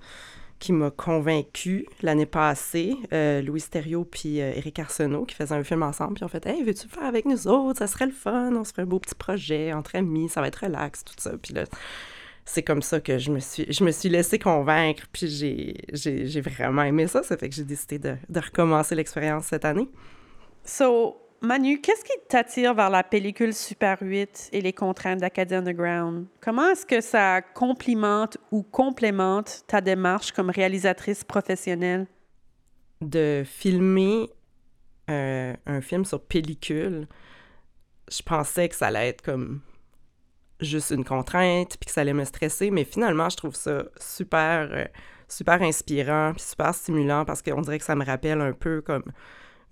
qui 0.58 0.74
m'a 0.74 0.90
convaincue 0.90 1.86
l'année 2.02 2.26
passée. 2.26 2.94
Euh, 3.14 3.40
Louise 3.40 3.70
Thériault 3.70 4.04
puis 4.04 4.36
Eric 4.36 4.78
Arsenault 4.78 5.24
qui 5.24 5.34
faisaient 5.34 5.54
un 5.54 5.64
film 5.64 5.82
ensemble. 5.82 6.14
Puis 6.14 6.24
on 6.24 6.28
fait 6.28 6.44
Hey, 6.44 6.62
veux-tu 6.62 6.86
faire 6.86 7.04
avec 7.04 7.24
nous 7.24 7.48
autres? 7.48 7.78
Ça 7.78 7.86
serait 7.86 8.04
le 8.04 8.12
fun. 8.12 8.54
On 8.54 8.62
se 8.62 8.74
un 8.76 8.84
beau 8.84 8.98
petit 8.98 9.14
projet 9.14 9.72
entre 9.72 9.96
amis. 9.96 10.28
Ça 10.28 10.42
va 10.42 10.48
être 10.48 10.66
relax, 10.66 11.02
tout 11.02 11.14
ça. 11.16 11.32
Puis 11.42 11.54
là, 11.54 11.64
c'est 12.44 12.62
comme 12.62 12.82
ça 12.82 13.00
que 13.00 13.16
je 13.16 13.30
me 13.30 13.40
suis, 13.40 13.72
je 13.72 13.84
me 13.84 13.90
suis 13.90 14.10
laissée 14.10 14.38
convaincre. 14.38 15.04
Puis 15.12 15.28
j'ai 15.28 16.40
vraiment 16.42 16.82
aimé 16.82 17.06
ça. 17.06 17.22
Ça 17.22 17.38
fait 17.38 17.48
que 17.48 17.54
j'ai 17.54 17.64
décidé 17.64 17.98
de, 17.98 18.16
de 18.28 18.40
recommencer 18.40 18.94
l'expérience 18.94 19.46
cette 19.46 19.64
année. 19.64 19.88
So, 20.66 21.16
Manu, 21.42 21.80
qu'est-ce 21.80 22.04
qui 22.04 22.12
t'attire 22.28 22.72
vers 22.72 22.88
la 22.88 23.02
pellicule 23.02 23.52
Super 23.52 23.98
8 24.00 24.50
et 24.52 24.60
les 24.60 24.72
contraintes 24.72 25.18
d'Acadie 25.18 25.56
Underground? 25.56 26.26
Comment 26.40 26.70
est-ce 26.70 26.86
que 26.86 27.00
ça 27.00 27.42
complimente 27.42 28.38
ou 28.52 28.62
complémente 28.62 29.64
ta 29.66 29.80
démarche 29.80 30.30
comme 30.30 30.50
réalisatrice 30.50 31.24
professionnelle? 31.24 32.06
De 33.00 33.42
filmer 33.44 34.30
euh, 35.10 35.54
un 35.66 35.80
film 35.80 36.04
sur 36.04 36.22
pellicule, 36.22 37.08
je 38.08 38.22
pensais 38.22 38.68
que 38.68 38.76
ça 38.76 38.86
allait 38.86 39.08
être 39.08 39.22
comme 39.22 39.62
juste 40.60 40.92
une 40.92 41.04
contrainte, 41.04 41.76
puis 41.76 41.86
que 41.86 41.90
ça 41.90 42.02
allait 42.02 42.14
me 42.14 42.24
stresser, 42.24 42.70
mais 42.70 42.84
finalement, 42.84 43.28
je 43.28 43.36
trouve 43.36 43.56
ça 43.56 43.82
super, 43.96 44.68
euh, 44.70 44.84
super 45.26 45.60
inspirant, 45.60 46.34
puis 46.36 46.44
super 46.44 46.72
stimulant, 46.72 47.24
parce 47.24 47.42
qu'on 47.42 47.62
dirait 47.62 47.80
que 47.80 47.84
ça 47.84 47.96
me 47.96 48.04
rappelle 48.04 48.40
un 48.40 48.52
peu 48.52 48.80
comme 48.80 49.02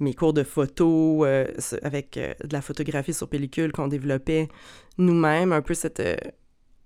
mes 0.01 0.15
cours 0.15 0.33
de 0.33 0.43
photo 0.43 1.25
euh, 1.25 1.47
avec 1.83 2.17
euh, 2.17 2.35
de 2.43 2.53
la 2.53 2.63
photographie 2.63 3.15
sur 3.15 3.29
pellicule 3.29 3.71
qu'on 3.71 3.89
développait 3.89 4.49
nous-mêmes, 4.99 5.53
un 5.53 5.63
peu 5.63 5.75
euh, 6.01 6.17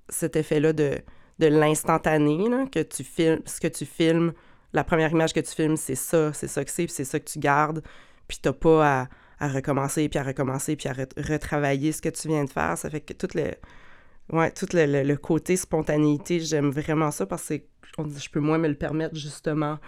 cet 0.09 0.37
effet-là 0.37 0.73
de, 0.73 0.99
de 1.39 1.47
l'instantané, 1.47 2.37
que 2.71 2.83
tu 2.83 3.05
filmes, 3.05 3.41
ce 3.47 3.61
que 3.61 3.69
tu 3.69 3.87
filmes, 3.87 4.33
la 4.73 4.85
première 4.85 5.13
image 5.13 5.33
que 5.33 5.41
tu 5.41 5.55
filmes, 5.55 5.77
c'est 5.77 5.95
ça, 5.95 6.33
c'est 6.33 6.49
ça 6.49 6.65
que 6.65 6.71
c'est, 6.71 6.85
puis 6.85 6.93
c'est 6.93 7.05
ça 7.05 7.21
que 7.21 7.25
tu 7.31 7.39
gardes, 7.39 7.83
puis 8.27 8.39
t'as 8.43 8.53
pas 8.53 9.03
à, 9.03 9.09
à, 9.39 9.49
recommencer, 9.49 10.09
puis 10.09 10.19
à 10.19 10.25
recommencer, 10.25 10.75
puis 10.75 10.89
à 10.89 10.93
retravailler 10.93 11.93
ce 11.93 12.03
que 12.03 12.09
tu 12.09 12.29
viens 12.29 12.45
de 12.45 12.51
faire. 12.51 12.77
Ça 12.77 12.91
fait 12.91 13.01
que 13.01 13.13
tout 13.13 13.29
le, 13.35 13.53
ouais, 14.37 14.53
le, 14.73 15.03
le, 15.05 15.17
côté 15.17 15.57
spontanéité, 15.57 16.41
j'aime 16.41 16.71
vraiment 16.71 17.13
ça 17.13 17.27
parce 17.27 17.49
que 17.49 17.55
je 17.97 18.29
peux 18.31 18.41
moins 18.41 18.59
me 18.59 18.69
le 18.69 18.75
permettre, 18.75 19.15
justement, 19.15 19.79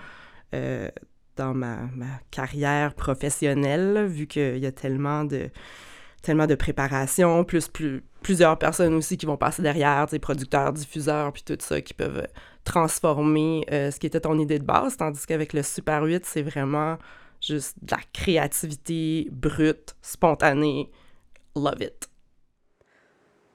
dans 1.37 1.55
ma, 1.55 1.89
carrière 2.31 2.95
professionnelle, 2.95 4.07
vu 4.07 4.27
qu'il 4.27 4.59
y 4.59 4.67
a 4.67 4.73
tellement 4.73 5.25
de, 5.25 5.51
tellement 6.23 6.47
de 6.47 6.55
préparation, 6.55 7.45
plus, 7.45 7.69
plus 7.69 8.03
plusieurs 8.23 8.59
personnes 8.59 8.95
aussi 8.95 9.17
qui 9.17 9.25
vont 9.25 9.37
passer 9.37 9.63
derrière, 9.63 10.07
des 10.07 10.19
producteurs, 10.19 10.73
diffuseurs, 10.73 11.33
puis 11.33 11.45
tout 11.45 11.57
ça, 11.61 11.81
qui 11.81 11.95
peuvent 11.95 12.27
transformer 12.65 13.65
ce 13.71 13.97
qui 14.01 14.07
était 14.09 14.19
ton 14.19 14.37
idée 14.39 14.59
de 14.59 14.65
base, 14.65 14.97
tandis 14.97 15.25
qu'avec 15.27 15.53
le 15.53 15.63
Super 15.63 16.03
8, 16.03 16.27
c'est 16.27 16.43
vraiment 16.43 16.99
juste 17.41 17.77
de 17.83 17.93
la 17.93 18.03
créativité 18.13 19.29
brute, 19.31 19.95
spontanée. 20.03 20.91
Love 21.55 21.83
it. 21.83 22.09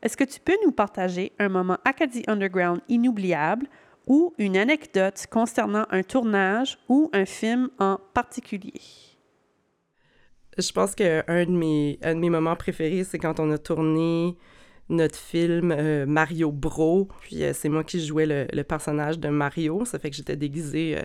Est-ce 0.02 0.18
que 0.18 0.24
tu 0.24 0.40
peux 0.40 0.58
nous 0.66 0.72
partager 0.72 1.34
un 1.38 1.50
moment 1.50 1.78
Acadie 1.86 2.24
Underground 2.28 2.82
inoubliable 2.90 3.68
ou 4.08 4.34
une 4.38 4.58
anecdote 4.58 5.26
concernant 5.30 5.86
un 5.90 6.04
tournage 6.04 6.78
ou 6.90 7.10
un 7.14 7.26
film 7.26 7.70
en 7.80 7.98
particulier? 8.14 8.82
Je 10.58 10.72
pense 10.72 10.96
qu'un 10.96 11.24
de 11.46 11.52
mes, 11.52 11.98
de 12.04 12.14
mes 12.14 12.30
moments 12.30 12.56
préférés, 12.56 13.04
c'est 13.04 13.20
quand 13.20 13.40
on 13.40 13.52
a 13.52 13.58
tourné 13.58 14.36
notre 14.92 15.18
film 15.18 15.72
euh, 15.72 16.06
Mario 16.06 16.52
Bro. 16.52 17.08
Puis 17.22 17.44
euh, 17.44 17.54
c'est 17.54 17.70
moi 17.70 17.84
qui 17.84 18.06
jouais 18.06 18.48
le, 18.52 18.64
personnage 18.64 19.20
de 19.20 19.30
Mario. 19.30 19.86
Ça 19.86 19.98
fait 19.98 20.10
que 20.10 20.16
j'étais 20.16 20.36
déguisée 20.36 20.98
euh, 20.98 21.04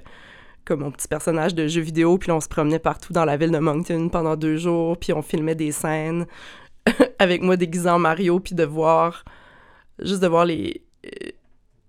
comme 0.64 0.80
mon 0.80 0.90
petit 0.90 1.09
personnage 1.09 1.54
de 1.54 1.66
jeu 1.68 1.80
vidéo. 1.80 2.18
Puis 2.18 2.30
on 2.32 2.40
se 2.40 2.48
promenait 2.48 2.78
partout 2.78 3.12
dans 3.12 3.24
la 3.24 3.37
ville 3.37 3.52
de 3.52 3.59
Moncton 3.59 4.09
pendant 4.09 4.37
deux 4.37 4.56
jours. 4.56 4.98
Puis 4.98 5.12
on 5.12 5.22
filmait 5.22 5.54
des 5.54 5.72
scènes 5.72 6.26
avec 7.18 7.42
moi 7.42 7.56
déguisé 7.56 7.88
en 7.88 7.98
Mario. 7.98 8.40
Puis 8.40 8.54
de 8.54 8.64
voir, 8.64 9.24
juste 10.00 10.20
de 10.20 10.26
voir 10.26 10.44
les, 10.44 10.85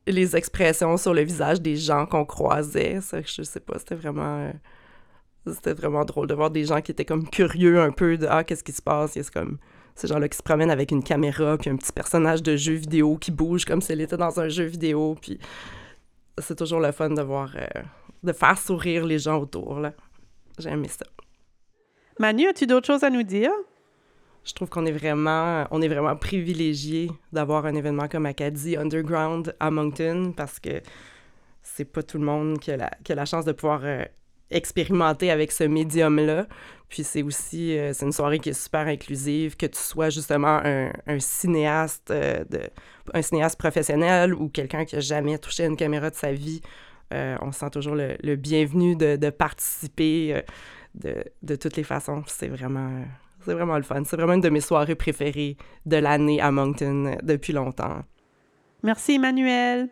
les 0.07 0.35
expressions 0.35 0.97
sur 0.97 1.13
le 1.13 1.21
visage 1.21 1.61
des 1.61 1.75
gens 1.75 2.05
qu'on 2.05 2.25
croisait. 2.25 3.01
Ça, 3.01 3.21
je 3.21 3.43
sais 3.43 3.59
pas, 3.59 3.77
c'était 3.77 3.95
vraiment... 3.95 4.51
c'était 5.45 5.73
vraiment 5.73 6.05
drôle 6.05 6.27
de 6.27 6.33
voir 6.33 6.49
des 6.49 6.65
gens 6.65 6.81
qui 6.81 6.91
étaient 6.91 7.05
comme 7.05 7.29
curieux 7.29 7.79
un 7.79 7.91
peu 7.91 8.17
de 8.17 8.27
«Ah, 8.29 8.43
qu'est-ce 8.43 8.63
qui 8.63 8.71
se 8.71 8.81
passe?» 8.81 9.15
Il 9.15 9.23
y 9.23 9.25
a 9.25 9.29
comme 9.29 9.57
ces 9.95 10.07
gens-là 10.07 10.29
qui 10.29 10.37
se 10.37 10.43
promènent 10.43 10.71
avec 10.71 10.91
une 10.91 11.03
caméra, 11.03 11.57
puis 11.57 11.69
un 11.69 11.75
petit 11.75 11.91
personnage 11.91 12.43
de 12.43 12.55
jeu 12.55 12.73
vidéo 12.73 13.17
qui 13.17 13.31
bouge 13.31 13.65
comme 13.65 13.81
s'il 13.81 13.99
était 13.99 14.17
dans 14.17 14.39
un 14.39 14.47
jeu 14.47 14.65
vidéo, 14.65 15.15
puis 15.19 15.39
c'est 16.37 16.55
toujours 16.55 16.79
le 16.79 16.91
fun 16.91 17.09
de 17.09 17.21
voir, 17.21 17.51
euh, 17.55 17.81
de 18.23 18.31
faire 18.31 18.59
sourire 18.59 19.05
les 19.05 19.17
gens 19.17 19.39
autour. 19.39 19.81
J'ai 20.59 20.69
aimé 20.69 20.87
ça. 20.87 21.05
Manu, 22.19 22.47
as-tu 22.47 22.67
d'autres 22.67 22.85
choses 22.85 23.03
à 23.03 23.09
nous 23.09 23.23
dire? 23.23 23.51
Je 24.47 24.53
trouve 24.53 24.69
qu'on 24.69 24.85
est 24.85 24.93
vraiment, 24.93 25.65
on 25.71 25.81
est 25.81 25.89
vraiment 25.89 26.15
privilégié 26.15 27.11
d'avoir 27.33 27.65
un 27.65 27.75
événement 27.75 28.07
comme 28.07 28.25
Acadie 28.25 28.77
Underground 28.77 29.53
à 29.59 29.69
Moncton 29.69 30.33
parce 30.35 30.57
que 30.61 30.81
c'est 31.61 31.83
pas 31.83 32.01
tout 32.01 32.17
le 32.17 32.23
monde 32.23 32.57
qui 32.57 32.71
a 32.71 32.77
la, 32.77 33.25
chance 33.25 33.43
de 33.43 33.51
pouvoir 33.51 33.81
euh, 33.83 34.05
expérimenter 34.49 35.31
avec 35.31 35.51
ce 35.51 35.65
médium-là. 35.65 36.47
Puis 36.87 37.03
c'est 37.03 37.23
aussi, 37.23 37.77
euh, 37.77 37.91
c'est 37.91 38.05
une 38.05 38.13
soirée 38.13 38.39
qui 38.39 38.49
est 38.49 38.59
super 38.61 38.87
inclusive, 38.87 39.57
que 39.57 39.65
tu 39.65 39.79
sois 39.79 40.09
justement 40.09 40.61
un, 40.63 41.19
cinéaste, 41.19 42.09
euh, 42.11 42.45
un 43.13 43.21
cinéaste 43.21 43.59
professionnel 43.59 44.33
ou 44.33 44.47
quelqu'un 44.47 44.85
qui 44.85 44.95
a 44.95 45.01
jamais 45.01 45.37
touché 45.39 45.65
une 45.65 45.75
caméra 45.75 46.09
de 46.09 46.15
sa 46.15 46.31
vie. 46.31 46.61
On 47.11 47.51
sent 47.51 47.69
toujours 47.71 47.95
le, 47.95 48.35
bienvenu 48.35 48.95
de, 48.95 49.29
participer 49.29 50.41
de, 50.95 51.55
toutes 51.57 51.75
les 51.75 51.83
façons. 51.83 52.23
C'est 52.27 52.47
vraiment, 52.47 53.03
c'est 53.47 53.53
vraiment 53.53 53.77
le 53.77 53.83
fun. 53.83 54.03
C'est 54.03 54.17
vraiment 54.17 54.33
une 54.33 54.41
de 54.41 54.49
mes 54.49 54.59
soirées 54.59 54.95
préférées 54.95 55.55
de 55.85 55.95
l'année 55.95 56.41
à 56.41 56.51
Moncton 56.51 57.17
depuis 57.23 57.53
longtemps. 57.53 58.03
Merci 58.83 59.13
Emmanuel. 59.13 59.87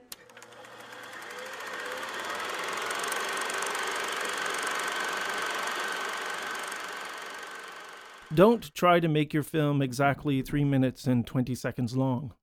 Don't 8.33 8.73
try 8.73 8.99
to 8.99 9.07
make 9.07 9.33
your 9.33 9.43
film 9.43 9.81
exactly 9.81 10.43
3 10.43 10.65
minutes 10.65 11.07
and 11.07 11.23
20 11.25 11.55
seconds 11.55 11.95
long. 11.95 12.33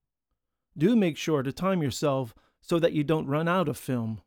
Do 0.78 0.96
make 0.96 1.18
sure 1.18 1.42
to 1.42 1.52
time 1.52 1.82
yourself 1.82 2.34
so 2.62 2.78
that 2.78 2.94
you 2.94 3.04
don't 3.04 3.26
run 3.26 3.46
out 3.46 3.68
of 3.68 3.76
film. 3.76 4.22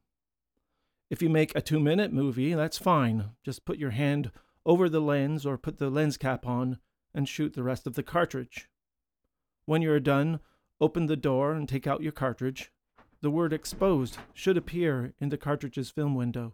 If 1.10 1.24
you 1.24 1.30
make 1.30 1.56
a 1.56 1.62
2 1.62 1.80
minute 1.80 2.14
movie, 2.14 2.54
that's 2.54 2.78
fine. 2.78 3.32
Just 3.44 3.66
put 3.66 3.80
your 3.80 3.92
hand 3.92 4.30
over 4.66 4.90
the 4.90 5.00
lens 5.00 5.46
or 5.46 5.58
put 5.58 5.78
the 5.78 5.90
lens 5.90 6.18
cap 6.18 6.46
on 6.46 6.80
and 7.14 7.30
shoot 7.30 7.54
the 7.54 7.64
rest 7.64 7.86
of 7.86 7.94
the 7.96 8.04
cartridge. 8.04 8.68
When 9.66 9.82
you 9.82 9.92
are 9.92 10.00
done, 10.00 10.40
open 10.82 11.06
the 11.06 11.16
door 11.16 11.54
and 11.54 11.68
take 11.68 11.88
out 11.88 12.02
your 12.02 12.12
cartridge. 12.12 12.72
The 13.22 13.32
word 13.32 13.54
exposed 13.54 14.18
should 14.34 14.58
appear 14.58 15.14
in 15.20 15.30
the 15.30 15.38
cartridge's 15.38 15.90
film 15.90 16.16
window. 16.16 16.54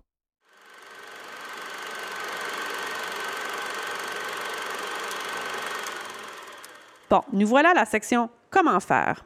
Bon, 7.09 7.23
nous 7.33 7.47
voilà 7.47 7.71
à 7.71 7.75
la 7.75 7.85
section 7.85 8.29
Comment 8.51 8.79
faire. 8.81 9.25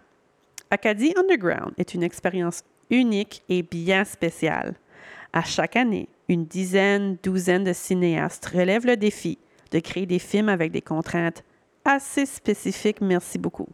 Acadie 0.71 1.13
Underground 1.15 1.74
est 1.78 1.93
une 1.93 2.04
expérience 2.04 2.63
unique 2.89 3.43
et 3.50 3.62
bien 3.62 4.04
spéciale. 4.06 4.76
À 5.36 5.43
chaque 5.43 5.76
année, 5.76 6.08
une 6.30 6.45
dizaine, 6.45 7.17
douzaine 7.21 7.65
de 7.65 7.74
cinéastes 7.74 8.45
relèvent 8.45 8.86
le 8.86 8.95
défi 8.95 9.38
de 9.71 9.80
créer 9.80 10.06
des 10.06 10.17
films 10.17 10.48
avec 10.48 10.71
des 10.71 10.82
contraintes 10.82 11.43
assez 11.84 12.26
spécifiques. 12.26 13.02
Merci 13.02 13.38
beaucoup. 13.38 13.67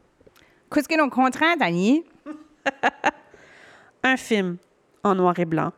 Qu'est-ce 0.73 0.87
que 0.87 0.97
nos 0.97 1.11
contraintes, 1.11 1.61
Annie? 1.61 2.03
Un 4.03 4.17
film 4.17 4.57
en 5.03 5.13
noir 5.13 5.37
et 5.37 5.45
blanc 5.45 5.71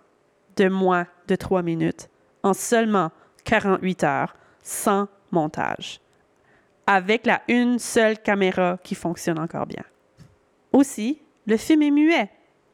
de 0.55 0.69
moins 0.69 1.05
de 1.27 1.35
trois 1.35 1.61
minutes 1.61 2.07
en 2.43 2.53
seulement 2.53 3.11
48 3.43 4.03
heures 4.05 4.37
sans 4.61 5.09
montage 5.31 5.99
avec 6.87 7.25
la 7.25 7.41
une 7.49 7.77
seule 7.77 8.19
caméra 8.19 8.77
qui 8.83 8.95
fonctionne 8.95 9.39
encore 9.39 9.65
bien. 9.65 9.83
Aussi, 10.71 11.21
le 11.45 11.57
film 11.57 11.81
est 11.81 11.91
muet, 11.91 12.29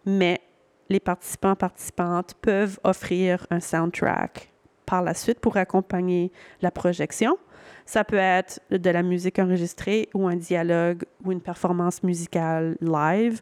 mais 0.05 0.41
les 0.89 0.99
participants 0.99 1.55
participantes 1.55 2.33
peuvent 2.41 2.79
offrir 2.83 3.45
un 3.49 3.59
soundtrack 3.59 4.51
par 4.85 5.03
la 5.03 5.13
suite 5.13 5.39
pour 5.39 5.57
accompagner 5.57 6.31
la 6.61 6.71
projection. 6.71 7.37
Ça 7.85 8.03
peut 8.03 8.17
être 8.17 8.59
de 8.71 8.89
la 8.89 9.03
musique 9.03 9.39
enregistrée 9.39 10.09
ou 10.13 10.27
un 10.27 10.35
dialogue 10.35 11.03
ou 11.23 11.31
une 11.31 11.41
performance 11.41 12.03
musicale 12.03 12.77
live. 12.81 13.41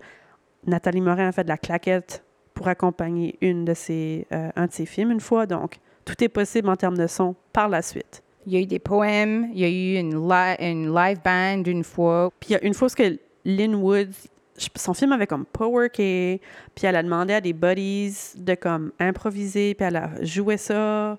Nathalie 0.66 1.02
Morin 1.02 1.30
a 1.30 1.32
fait 1.32 1.44
de 1.44 1.50
la 1.50 1.58
claquette 1.58 2.24
pour 2.54 2.68
accompagner 2.68 3.38
une 3.42 3.66
de 3.66 3.74
ses, 3.74 4.28
euh, 4.34 4.50
un 4.56 4.66
de 4.68 4.72
ses 4.72 4.86
films 4.86 5.12
une 5.12 5.20
fois. 5.20 5.46
Donc, 5.46 5.80
tout 6.06 6.22
est 6.24 6.30
possible 6.30 6.70
en 6.70 6.76
termes 6.76 6.98
de 6.98 7.08
son 7.08 7.36
par 7.54 7.70
la 7.70 7.82
suite. 7.82 8.24
Il 8.46 8.54
y 8.54 8.58
a 8.58 8.62
eu 8.62 8.66
des 8.66 8.80
poèmes, 8.80 9.50
il 9.54 9.60
y 9.60 9.66
a 9.66 9.70
eu 9.70 10.00
une, 10.00 10.16
une 10.16 10.94
live 10.94 11.20
band 11.24 11.64
une 11.66 11.84
fois. 11.84 12.32
Puis 12.40 12.52
il 12.52 12.54
y 12.54 12.56
a 12.56 12.64
une 12.64 12.74
fois 12.74 12.90
que 12.90 13.18
Lynn 13.46 13.76
Woods, 13.76 14.28
son 14.76 14.94
film 14.94 15.12
avait 15.12 15.28
comme 15.28 15.46
pas 15.46 15.68
worké, 15.68 16.42
puis 16.76 16.88
elle 16.88 16.96
a 16.96 17.04
demandé 17.04 17.34
à 17.34 17.42
des 17.42 17.54
buddies 17.54 18.34
de 18.36 18.56
comme 18.56 18.92
improviser, 19.00 19.76
puis 19.76 19.86
elle 19.86 19.98
a 19.98 20.12
joué 20.22 20.58
ça. 20.58 21.18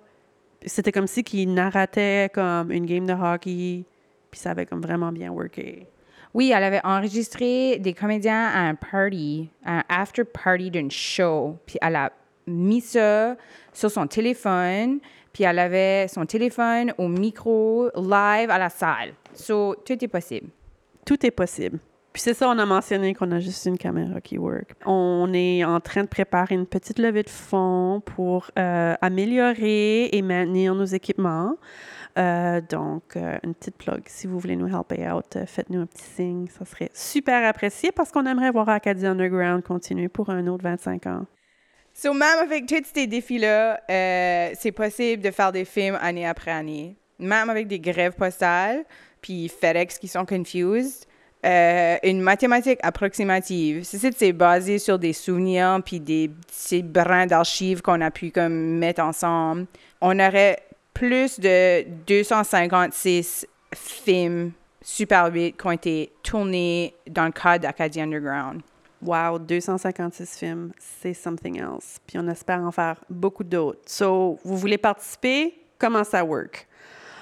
C'était 0.64 0.92
comme 0.92 1.06
si 1.06 1.22
qu'il 1.22 1.54
narratait 1.54 2.30
comme 2.34 2.72
une 2.72 2.86
game 2.86 3.06
de 3.06 3.12
hockey, 3.12 3.84
puis 4.30 4.40
ça 4.40 4.50
avait 4.50 4.66
comme 4.66 4.80
vraiment 4.80 5.12
bien 5.12 5.30
worké. 5.30 5.86
Oui, 6.34 6.52
elle 6.54 6.64
avait 6.64 6.84
enregistré 6.84 7.78
des 7.78 7.94
comédiens 7.94 8.48
à 8.48 8.60
un 8.60 8.74
party, 8.74 9.48
un 9.64 9.82
after 9.88 10.24
party 10.24 10.70
d'une 10.70 10.90
show, 10.90 11.56
puis 11.64 11.78
elle 11.80 11.96
a 11.96 12.12
mis 12.46 12.80
ça 12.80 13.36
sur 13.72 13.90
son 13.90 14.06
téléphone, 14.06 15.00
puis 15.32 15.44
elle 15.44 15.58
avait 15.58 16.08
son 16.08 16.26
téléphone 16.26 16.92
au 16.98 17.08
micro 17.08 17.88
live 17.94 18.50
à 18.50 18.58
la 18.58 18.68
salle. 18.68 19.14
So, 19.32 19.76
tout 19.86 20.04
est 20.04 20.08
possible. 20.08 20.48
Tout 21.04 21.24
est 21.24 21.30
possible. 21.30 21.78
Puis 22.18 22.24
c'est 22.24 22.34
ça, 22.34 22.48
on 22.48 22.58
a 22.58 22.66
mentionné 22.66 23.14
qu'on 23.14 23.30
a 23.30 23.38
juste 23.38 23.64
une 23.66 23.78
caméra 23.78 24.20
qui 24.20 24.38
work. 24.38 24.74
On 24.84 25.32
est 25.32 25.62
en 25.62 25.78
train 25.78 26.02
de 26.02 26.08
préparer 26.08 26.56
une 26.56 26.66
petite 26.66 26.98
levée 26.98 27.22
de 27.22 27.30
fonds 27.30 28.02
pour 28.04 28.50
euh, 28.58 28.96
améliorer 29.00 30.06
et 30.06 30.20
maintenir 30.20 30.74
nos 30.74 30.84
équipements. 30.84 31.54
Euh, 32.18 32.60
donc, 32.60 33.14
euh, 33.14 33.38
une 33.44 33.54
petite 33.54 33.76
plug. 33.76 34.02
Si 34.06 34.26
vous 34.26 34.40
voulez 34.40 34.56
nous 34.56 34.66
helper 34.66 35.08
out, 35.08 35.38
faites-nous 35.46 35.82
un 35.82 35.86
petit 35.86 36.02
signe. 36.02 36.48
Ça 36.48 36.64
serait 36.64 36.90
super 36.92 37.48
apprécié 37.48 37.92
parce 37.92 38.10
qu'on 38.10 38.26
aimerait 38.26 38.50
voir 38.50 38.68
Acadie 38.68 39.06
Underground 39.06 39.62
continuer 39.62 40.08
pour 40.08 40.28
un 40.28 40.44
autre 40.48 40.64
25 40.64 41.06
ans. 41.06 41.24
So, 41.94 42.12
même 42.12 42.38
avec 42.42 42.66
tous 42.66 42.82
ces 42.92 43.06
défis-là, 43.06 43.80
c'est 43.86 44.72
possible 44.74 45.22
de 45.22 45.30
faire 45.30 45.52
des 45.52 45.64
films 45.64 45.96
année 46.02 46.26
après 46.26 46.50
année. 46.50 46.96
Même 47.20 47.48
avec 47.48 47.68
des 47.68 47.78
grèves 47.78 48.16
postales, 48.16 48.84
puis 49.20 49.48
FedEx 49.48 50.00
qui 50.00 50.08
sont 50.08 50.26
confused. 50.26 51.07
Euh, 51.46 51.96
une 52.02 52.20
mathématique 52.20 52.80
approximative. 52.82 53.84
C'est 53.84 54.32
basé 54.32 54.78
sur 54.78 54.98
des 54.98 55.12
souvenirs 55.12 55.80
puis 55.84 56.00
des 56.00 56.28
petits 56.28 56.82
brins 56.82 57.26
d'archives 57.26 57.80
qu'on 57.80 58.00
a 58.00 58.10
pu 58.10 58.30
comme 58.30 58.78
mettre 58.78 59.02
ensemble. 59.02 59.66
On 60.00 60.18
aurait 60.18 60.58
plus 60.94 61.38
de 61.38 61.84
256 62.06 63.46
films 63.72 64.52
Super 64.80 65.32
8 65.32 65.56
qui 65.56 65.66
ont 65.66 65.70
été 65.70 66.12
tournés 66.22 66.94
dans 67.08 67.26
le 67.26 67.32
cadre 67.32 67.62
d'Acadie 67.62 68.00
Underground. 68.00 68.62
Wow, 69.02 69.38
256 69.38 70.38
films, 70.38 70.72
c'est 70.78 71.14
something 71.14 71.60
else. 71.60 71.98
Puis 72.06 72.18
on 72.18 72.26
espère 72.26 72.60
en 72.60 72.72
faire 72.72 72.96
beaucoup 73.08 73.44
d'autres. 73.44 73.80
So, 73.86 74.38
vous 74.42 74.56
voulez 74.56 74.78
participer? 74.78 75.54
Comment 75.78 76.02
ça 76.02 76.24
work? 76.24 76.67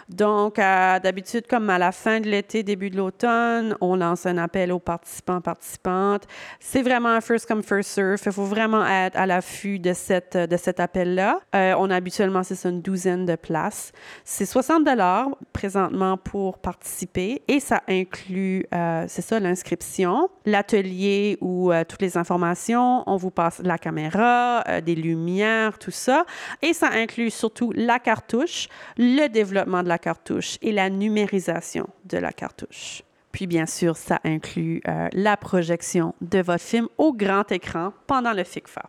Donc, 0.08 0.60
euh, 0.60 1.00
d'habitude, 1.00 1.48
comme 1.48 1.68
à 1.68 1.78
la 1.78 1.90
fin 1.90 2.20
de 2.20 2.28
l'été, 2.28 2.62
début 2.62 2.90
de 2.90 2.96
l'automne, 2.96 3.76
on 3.80 3.96
lance 3.96 4.24
un 4.24 4.38
appel 4.38 4.70
aux 4.70 4.78
participants, 4.78 5.40
participantes. 5.40 6.24
C'est 6.60 6.82
vraiment 6.82 7.08
un 7.08 7.20
first 7.20 7.46
come, 7.46 7.62
first 7.62 7.90
serve. 7.90 8.20
Il 8.24 8.32
faut 8.32 8.44
vraiment 8.44 8.86
être 8.86 9.16
à 9.16 9.26
l'affût 9.26 9.80
de, 9.80 9.92
cette, 9.92 10.36
de 10.36 10.56
cet 10.56 10.78
appel-là. 10.78 11.40
Euh, 11.56 11.74
on 11.78 11.90
a 11.90 11.96
habituellement, 11.96 12.44
c'est 12.44 12.68
une 12.68 12.82
douzaine 12.82 13.26
de 13.26 13.34
places. 13.34 13.90
C'est 14.24 14.46
60 14.46 14.84
dollars 14.84 15.28
présentement 15.52 16.16
pour 16.16 16.58
participer 16.58 17.42
et 17.48 17.58
ça 17.58 17.82
inclut, 17.88 18.64
euh, 18.74 19.06
c'est 19.08 19.22
ça, 19.22 19.40
l'inscription, 19.40 20.28
l'atelier 20.44 21.36
ou 21.40 21.72
toutes 21.88 22.02
les 22.02 22.16
informations. 22.16 23.02
On 23.08 23.16
vous 23.16 23.30
passe 23.30 23.60
la 23.64 23.78
caméra, 23.78 24.64
des 24.84 24.94
lumières, 24.94 25.78
tout 25.78 25.90
ça. 25.90 26.24
Et 26.62 26.72
ça 26.72 26.90
inclut 26.92 27.30
surtout 27.30 27.72
la 27.74 27.98
cartouche, 27.98 28.68
le 28.98 29.26
développement 29.28 29.82
de 29.82 29.88
la 29.88 29.95
cartouche 29.98 30.58
et 30.62 30.72
la 30.72 30.90
numérisation 30.90 31.88
de 32.04 32.18
la 32.18 32.32
cartouche. 32.32 33.02
Puis 33.32 33.46
bien 33.46 33.66
sûr, 33.66 33.96
ça 33.96 34.18
inclut 34.24 34.80
euh, 34.88 35.08
la 35.12 35.36
projection 35.36 36.14
de 36.22 36.38
votre 36.38 36.64
film 36.64 36.88
au 36.96 37.12
grand 37.12 37.50
écran 37.52 37.92
pendant 38.06 38.32
le 38.32 38.44
FICFA. 38.44 38.88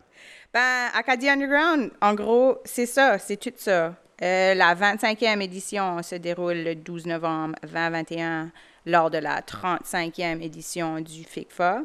Ben, 0.54 0.88
Acadie 0.94 1.28
Underground, 1.28 1.90
en 2.00 2.14
gros, 2.14 2.58
c'est 2.64 2.86
ça, 2.86 3.18
c'est 3.18 3.36
tout 3.36 3.52
ça. 3.56 3.94
Euh, 4.22 4.54
la 4.54 4.74
25e 4.74 5.40
édition 5.42 6.02
se 6.02 6.14
déroule 6.14 6.64
le 6.64 6.74
12 6.74 7.06
novembre 7.06 7.54
2021 7.62 8.50
lors 8.86 9.10
de 9.10 9.18
la 9.18 9.42
35e 9.42 10.42
édition 10.42 11.00
du 11.00 11.24
FICFA. 11.24 11.82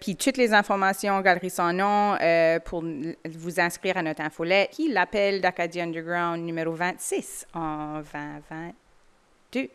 Puis 0.00 0.16
toutes 0.16 0.36
les 0.36 0.52
informations, 0.52 1.20
Galerie 1.20 1.50
Sans 1.50 1.72
Nom, 1.72 2.16
euh, 2.20 2.58
pour 2.60 2.82
vous 2.82 3.60
inscrire 3.60 3.96
à 3.96 4.02
notre 4.02 4.22
infolette, 4.22 4.70
qui 4.70 4.92
l'appelle 4.92 5.40
d'Acadie 5.40 5.80
Underground 5.80 6.42
numéro 6.44 6.72
26 6.72 7.46
en 7.54 8.02
2022. 8.12 9.70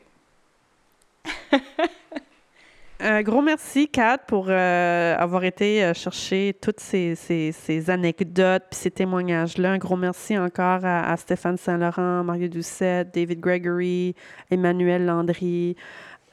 Un 3.00 3.22
gros 3.24 3.42
merci, 3.42 3.88
Kat, 3.88 4.20
pour 4.20 4.46
euh, 4.50 5.16
avoir 5.18 5.44
été 5.44 5.84
euh, 5.84 5.94
chercher 5.96 6.56
toutes 6.62 6.80
ces, 6.80 7.16
ces, 7.16 7.90
anecdotes 7.90 8.64
et 8.72 8.76
ces 8.76 8.92
témoignages-là. 8.92 9.72
Un 9.72 9.78
gros 9.80 9.98
merci 9.98 10.38
encore 10.38 10.86
à, 10.86 11.12
à 11.12 11.18
Stéphane 11.18 11.58
Saint-Laurent, 11.58 12.24
Mario 12.24 12.48
Doucet, 12.48 13.06
David 13.06 13.40
Gregory, 13.40 14.16
Emmanuel 14.52 15.06
Landry, 15.06 15.76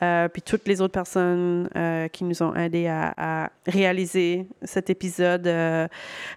euh, 0.02 0.28
puis 0.28 0.42
toutes 0.42 0.68
les 0.68 0.80
autres 0.80 0.92
personnes 0.92 1.68
euh, 1.76 2.08
qui 2.08 2.24
nous 2.24 2.42
ont 2.42 2.54
aidés 2.54 2.86
à, 2.86 3.50
réaliser 3.66 4.48
cet 4.62 4.90
épisode 4.90 5.46
euh, 5.46 5.88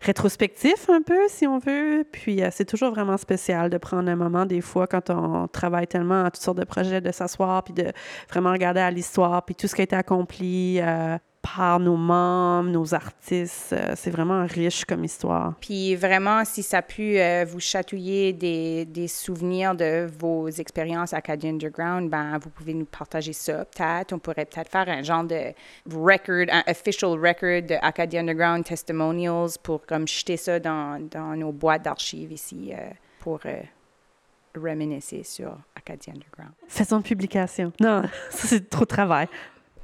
rétrospectif 0.01 0.89
un 0.89 1.01
peu, 1.01 1.27
si 1.29 1.47
on 1.47 1.59
veut. 1.59 2.05
Puis 2.11 2.41
c'est 2.51 2.65
toujours 2.65 2.91
vraiment 2.91 3.17
spécial 3.17 3.69
de 3.69 3.77
prendre 3.77 4.09
un 4.09 4.15
moment 4.15 4.45
des 4.45 4.61
fois 4.61 4.87
quand 4.87 5.09
on 5.09 5.47
travaille 5.47 5.87
tellement 5.87 6.25
à 6.25 6.31
toutes 6.31 6.43
sortes 6.43 6.57
de 6.57 6.65
projets, 6.65 7.01
de 7.01 7.11
s'asseoir 7.11 7.63
puis 7.63 7.73
de 7.73 7.91
vraiment 8.29 8.51
regarder 8.51 8.81
à 8.81 8.91
l'histoire 8.91 9.43
puis 9.45 9.55
tout 9.55 9.67
ce 9.67 9.75
qui 9.75 9.81
a 9.81 9.83
été 9.83 9.95
accompli 9.95 10.81
par 11.41 11.79
nos 11.79 11.97
membres, 11.97 12.69
nos 12.69 12.93
artistes. 12.93 13.73
Euh, 13.73 13.93
c'est 13.95 14.11
vraiment 14.11 14.45
riche 14.45 14.85
comme 14.85 15.03
histoire. 15.03 15.55
Puis 15.59 15.95
vraiment, 15.95 16.45
si 16.45 16.61
ça 16.63 16.77
a 16.77 16.81
pu 16.81 17.19
euh, 17.19 17.45
vous 17.47 17.59
chatouiller 17.59 18.33
des, 18.33 18.85
des, 18.85 19.07
souvenirs 19.07 19.75
de 19.75 20.07
vos 20.19 20.47
expériences 20.49 21.13
Acadie 21.13 21.49
Underground, 21.49 22.09
ben 22.09 22.37
vous 22.37 22.49
pouvez 22.49 22.73
nous 22.73 22.85
partager 22.85 23.33
ça. 23.33 23.65
Peut-être, 23.65 24.13
on 24.13 24.19
pourrait 24.19 24.45
peut-être 24.45 24.69
faire 24.69 24.87
un 24.87 25.01
genre 25.01 25.23
de 25.23 25.53
record, 25.91 26.45
un 26.51 26.63
official 26.69 27.11
record 27.11 27.63
de 27.63 27.75
Acadie 27.81 28.17
Underground 28.17 28.63
testimonials 28.63 29.51
pour 29.63 29.85
comme 29.85 30.07
jeter 30.07 30.37
ça 30.37 30.59
dans, 30.59 31.01
dans 31.09 31.35
nos 31.35 31.51
boîtes 31.51 31.83
d'archives 31.83 32.31
ici 32.31 32.71
euh, 32.71 32.89
pour 33.19 33.39
reminiscer 34.55 35.23
sur 35.23 35.57
Acadie 35.75 36.11
Underground. 36.11 36.51
Faisons 36.67 36.97
une 36.97 37.03
publication. 37.03 37.71
Non, 37.79 38.03
ça 38.29 38.47
c'est 38.47 38.69
trop 38.69 38.81
de 38.81 38.89
travail. 38.89 39.27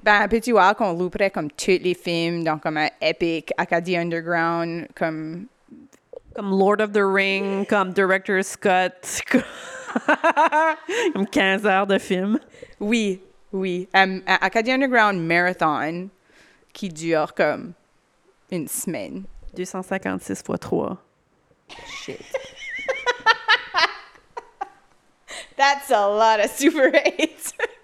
Ben, 0.03 0.27
peux-tu 0.27 0.51
voir 0.51 0.75
qu'on 0.75 0.93
louperait 0.93 1.31
comme 1.31 1.49
tous 1.51 1.79
les 1.81 1.93
films, 1.93 2.43
donc 2.43 2.61
comme 2.63 2.77
un 2.77 2.89
Epic, 3.01 3.51
Acadie 3.57 3.97
Underground, 3.97 4.87
comme... 4.95 5.47
Comme 6.35 6.51
Lord 6.51 6.81
of 6.81 6.91
the 6.91 7.03
Ring, 7.03 7.65
comme 7.65 7.93
Director 7.93 8.43
Scott, 8.43 9.23
comme 11.13 11.25
15 11.25 11.65
heures 11.65 11.87
de 11.87 11.97
film. 11.97 12.39
Oui, 12.79 13.19
oui. 13.51 13.87
Um, 13.95 14.21
Acadie 14.27 14.71
Underground 14.71 15.19
Marathon, 15.19 16.11
qui 16.73 16.89
dure 16.89 17.33
comme 17.33 17.73
une 18.51 18.67
semaine. 18.67 19.25
256 19.55 20.43
fois 20.43 20.59
3. 20.59 20.97
Shit. 21.87 22.21
That's 25.57 25.89
a 25.89 26.07
lot 26.07 26.39
of 26.39 26.51
Super 26.51 26.91
8. 26.91 27.53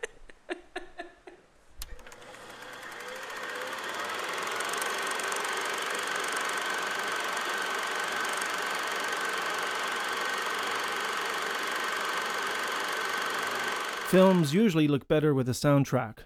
Films 14.14 14.54
usually 14.54 14.88
look 14.88 15.08
better 15.08 15.34
with 15.34 15.50
a 15.50 15.54
soundtrack. 15.54 16.26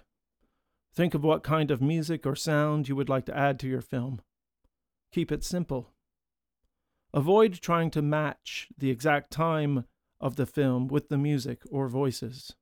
Think 0.94 1.14
of 1.14 1.24
what 1.24 1.42
kind 1.42 1.70
of 1.70 1.80
music 1.80 2.26
or 2.26 2.36
sound 2.36 2.86
you 2.86 2.94
would 2.94 3.08
like 3.08 3.24
to 3.24 3.34
add 3.34 3.58
to 3.60 3.66
your 3.66 3.80
film. 3.80 4.20
Keep 5.10 5.32
it 5.32 5.42
simple. 5.42 5.94
Avoid 7.14 7.62
trying 7.62 7.90
to 7.92 8.02
match 8.02 8.68
the 8.76 8.90
exact 8.90 9.30
time 9.30 9.86
of 10.20 10.36
the 10.36 10.44
film 10.44 10.86
with 10.88 11.08
the 11.08 11.16
music 11.16 11.62
or 11.70 11.88
voices. 11.88 12.54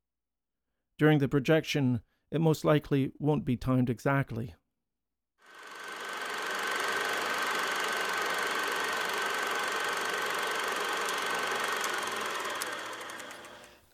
During 0.96 1.18
the 1.18 1.26
projection, 1.26 2.02
it 2.30 2.40
most 2.40 2.64
likely 2.64 3.10
won't 3.18 3.44
be 3.44 3.56
timed 3.56 3.90
exactly. 3.90 4.54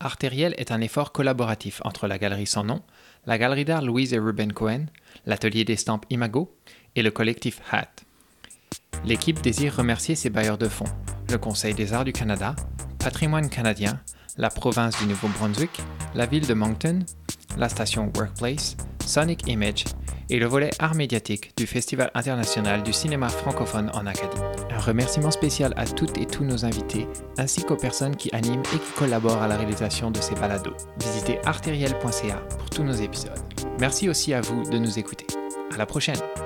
Artériel 0.05 0.55
est 0.59 0.73
un 0.73 0.81
effort 0.81 1.13
collaboratif 1.13 1.81
entre 1.85 2.07
la 2.07 2.19
Galerie 2.19 2.47
Sans 2.47 2.65
Nom, 2.65 2.83
la 3.27 3.39
Galerie 3.39 3.65
d'art 3.65 3.83
Louise 3.83 4.13
et 4.13 4.19
Ruben 4.19 4.53
Cohen, 4.53 4.87
l'Atelier 5.27 5.65
d'estampes 5.65 6.07
Imago 6.11 6.55
et 6.97 7.03
le 7.03 7.11
collectif 7.11 7.61
HAT. 7.71 8.05
L'équipe 9.05 9.41
désire 9.41 9.77
remercier 9.77 10.15
ses 10.15 10.31
bailleurs 10.31 10.59
de 10.59 10.69
fonds, 10.69 10.93
le 11.31 11.39
Conseil 11.39 11.75
des 11.75 11.93
arts 11.93 12.05
du 12.05 12.13
Canada, 12.13 12.55
Patrimoine 12.99 13.49
canadien, 13.49 14.01
la 14.37 14.51
province 14.51 14.99
du 14.99 15.07
Nouveau-Brunswick, 15.07 15.81
la 16.15 16.27
ville 16.27 16.47
de 16.47 16.55
Moncton, 16.55 17.01
la 17.57 17.69
station 17.69 18.11
Workplace, 18.17 18.77
Sonic 19.07 19.49
Image 19.49 19.85
et 20.31 20.39
le 20.39 20.47
volet 20.47 20.71
art 20.79 20.95
médiatique 20.95 21.53
du 21.57 21.67
Festival 21.67 22.11
international 22.15 22.83
du 22.83 22.93
cinéma 22.93 23.29
francophone 23.29 23.91
en 23.95 24.07
Acadie. 24.07 24.41
Un 24.71 24.79
remerciement 24.79 25.31
spécial 25.31 25.75
à 25.77 25.85
toutes 25.85 26.17
et 26.19 26.27
tous 26.27 26.45
nos 26.45 26.65
invités, 26.65 27.07
ainsi 27.39 27.63
qu'aux 27.65 27.77
personnes 27.77 28.17
qui 28.17 28.31
animent 28.35 28.63
et 28.75 28.79
qui 28.79 28.93
collaborent 28.97 29.43
à 29.43 29.49
la 29.49 29.57
réalisation 29.57 30.11
de 30.11 30.21
ces 30.21 30.35
balados. 30.35 30.77
Visitez 31.01 31.39
artériel.ca 31.45 32.37
pour 32.59 32.71
tous 32.71 32.83
nos 32.83 32.93
épisodes. 32.93 33.39
Merci 33.79 34.09
aussi 34.09 34.33
à 34.33 34.41
vous 34.41 34.63
de 34.71 34.79
nous 34.79 34.99
écouter. 34.99 35.27
À 35.73 35.77
la 35.77 35.87
prochaine! 35.87 36.42